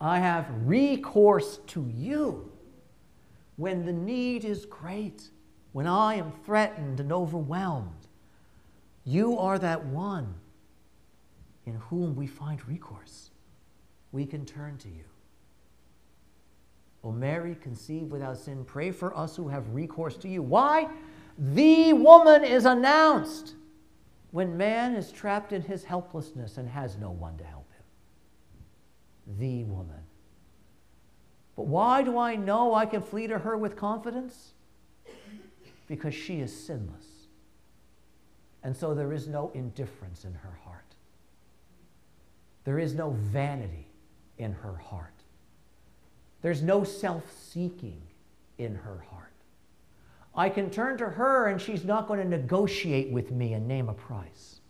I 0.00 0.20
have 0.20 0.46
recourse 0.64 1.58
to 1.68 1.86
you 1.94 2.52
when 3.56 3.84
the 3.84 3.92
need 3.92 4.44
is 4.44 4.64
great, 4.64 5.30
when 5.72 5.86
I 5.86 6.14
am 6.14 6.30
threatened 6.44 7.00
and 7.00 7.12
overwhelmed. 7.12 8.06
You 9.04 9.38
are 9.38 9.58
that 9.58 9.84
one 9.86 10.34
in 11.66 11.74
whom 11.74 12.14
we 12.14 12.26
find 12.26 12.66
recourse. 12.68 13.30
We 14.12 14.24
can 14.24 14.46
turn 14.46 14.78
to 14.78 14.88
you. 14.88 15.04
O 17.02 17.10
Mary, 17.10 17.56
conceived 17.60 18.10
without 18.10 18.38
sin, 18.38 18.64
pray 18.64 18.90
for 18.90 19.16
us 19.16 19.36
who 19.36 19.48
have 19.48 19.68
recourse 19.74 20.16
to 20.18 20.28
you. 20.28 20.42
Why? 20.42 20.88
The 21.38 21.92
woman 21.92 22.44
is 22.44 22.64
announced 22.64 23.54
when 24.30 24.56
man 24.56 24.94
is 24.94 25.10
trapped 25.10 25.52
in 25.52 25.62
his 25.62 25.84
helplessness 25.84 26.58
and 26.58 26.68
has 26.68 26.96
no 26.96 27.10
one 27.10 27.36
to 27.38 27.44
help 27.44 27.57
the 29.38 29.64
woman. 29.64 30.02
But 31.56 31.66
why 31.66 32.02
do 32.02 32.18
I 32.18 32.36
know 32.36 32.74
I 32.74 32.86
can 32.86 33.02
flee 33.02 33.26
to 33.26 33.38
her 33.38 33.56
with 33.56 33.76
confidence? 33.76 34.52
Because 35.86 36.14
she 36.14 36.40
is 36.40 36.54
sinless. 36.54 37.04
And 38.62 38.76
so 38.76 38.94
there 38.94 39.12
is 39.12 39.28
no 39.28 39.50
indifference 39.54 40.24
in 40.24 40.34
her 40.34 40.58
heart. 40.64 40.84
There 42.64 42.78
is 42.78 42.94
no 42.94 43.10
vanity 43.10 43.86
in 44.38 44.52
her 44.52 44.76
heart. 44.76 45.14
There's 46.42 46.62
no 46.62 46.84
self 46.84 47.24
seeking 47.32 48.00
in 48.58 48.74
her 48.74 49.04
heart. 49.10 49.32
I 50.34 50.48
can 50.48 50.70
turn 50.70 50.98
to 50.98 51.08
her 51.08 51.48
and 51.48 51.60
she's 51.60 51.84
not 51.84 52.06
going 52.06 52.20
to 52.20 52.28
negotiate 52.28 53.10
with 53.10 53.32
me 53.32 53.54
and 53.54 53.66
name 53.66 53.88
a 53.88 53.94
price. 53.94 54.60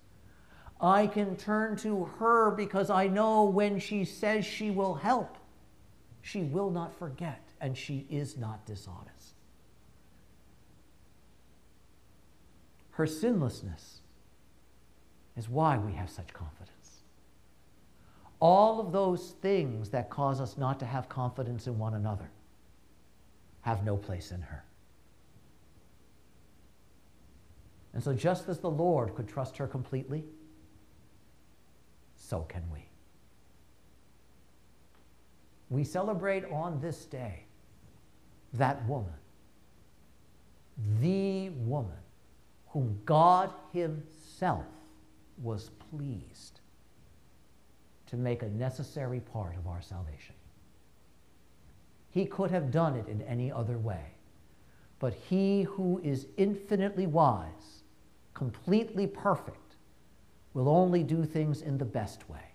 I 0.80 1.08
can 1.08 1.36
turn 1.36 1.76
to 1.78 2.04
her 2.18 2.52
because 2.52 2.88
I 2.88 3.08
know 3.08 3.44
when 3.44 3.78
she 3.80 4.04
says 4.04 4.44
she 4.44 4.70
will 4.70 4.94
help, 4.94 5.36
she 6.22 6.42
will 6.42 6.70
not 6.70 6.96
forget 6.98 7.42
and 7.60 7.76
she 7.76 8.06
is 8.08 8.36
not 8.36 8.64
dishonest. 8.64 9.34
Her 12.92 13.06
sinlessness 13.06 14.00
is 15.36 15.48
why 15.48 15.78
we 15.78 15.92
have 15.92 16.10
such 16.10 16.32
confidence. 16.32 17.02
All 18.40 18.80
of 18.80 18.92
those 18.92 19.34
things 19.42 19.90
that 19.90 20.10
cause 20.10 20.40
us 20.40 20.56
not 20.56 20.78
to 20.80 20.86
have 20.86 21.08
confidence 21.08 21.66
in 21.66 21.78
one 21.78 21.94
another 21.94 22.30
have 23.62 23.84
no 23.84 23.96
place 23.96 24.30
in 24.30 24.42
her. 24.42 24.64
And 27.94 28.02
so, 28.02 28.12
just 28.12 28.48
as 28.48 28.58
the 28.58 28.70
Lord 28.70 29.14
could 29.14 29.28
trust 29.28 29.56
her 29.56 29.66
completely, 29.66 30.24
so 32.28 32.40
can 32.42 32.62
we. 32.70 32.80
We 35.70 35.84
celebrate 35.84 36.44
on 36.46 36.80
this 36.80 37.06
day 37.06 37.44
that 38.52 38.86
woman, 38.86 39.12
the 41.00 41.50
woman 41.50 41.96
whom 42.68 43.00
God 43.06 43.50
Himself 43.72 44.66
was 45.42 45.70
pleased 45.90 46.60
to 48.06 48.16
make 48.16 48.42
a 48.42 48.48
necessary 48.48 49.20
part 49.20 49.56
of 49.56 49.66
our 49.66 49.80
salvation. 49.80 50.34
He 52.10 52.26
could 52.26 52.50
have 52.50 52.70
done 52.70 52.94
it 52.94 53.08
in 53.08 53.22
any 53.22 53.50
other 53.50 53.78
way, 53.78 54.04
but 54.98 55.14
He 55.14 55.62
who 55.62 56.00
is 56.04 56.26
infinitely 56.36 57.06
wise, 57.06 57.84
completely 58.34 59.06
perfect, 59.06 59.67
will 60.58 60.68
only 60.68 61.04
do 61.04 61.24
things 61.24 61.62
in 61.62 61.78
the 61.78 61.84
best 61.84 62.28
way. 62.28 62.52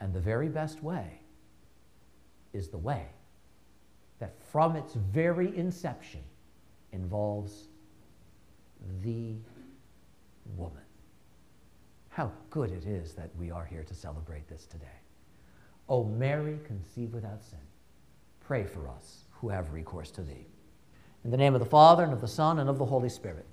And 0.00 0.12
the 0.12 0.18
very 0.18 0.48
best 0.48 0.82
way 0.82 1.20
is 2.52 2.66
the 2.66 2.78
way 2.78 3.06
that 4.18 4.34
from 4.50 4.74
its 4.74 4.94
very 4.94 5.56
inception 5.56 6.22
involves 6.90 7.68
the 9.04 9.36
woman. 10.56 10.82
How 12.08 12.32
good 12.50 12.72
it 12.72 12.86
is 12.86 13.12
that 13.12 13.30
we 13.38 13.52
are 13.52 13.64
here 13.64 13.84
to 13.84 13.94
celebrate 13.94 14.48
this 14.48 14.66
today. 14.66 14.86
O 15.88 16.02
Mary, 16.02 16.58
conceived 16.64 17.14
without 17.14 17.40
sin, 17.44 17.60
pray 18.40 18.64
for 18.64 18.88
us 18.88 19.26
who 19.30 19.48
have 19.48 19.72
recourse 19.72 20.10
to 20.10 20.22
thee. 20.22 20.48
In 21.24 21.30
the 21.30 21.36
name 21.36 21.54
of 21.54 21.60
the 21.60 21.66
Father, 21.66 22.02
and 22.02 22.12
of 22.12 22.20
the 22.20 22.26
Son, 22.26 22.58
and 22.58 22.68
of 22.68 22.78
the 22.78 22.86
Holy 22.86 23.08
Spirit. 23.08 23.46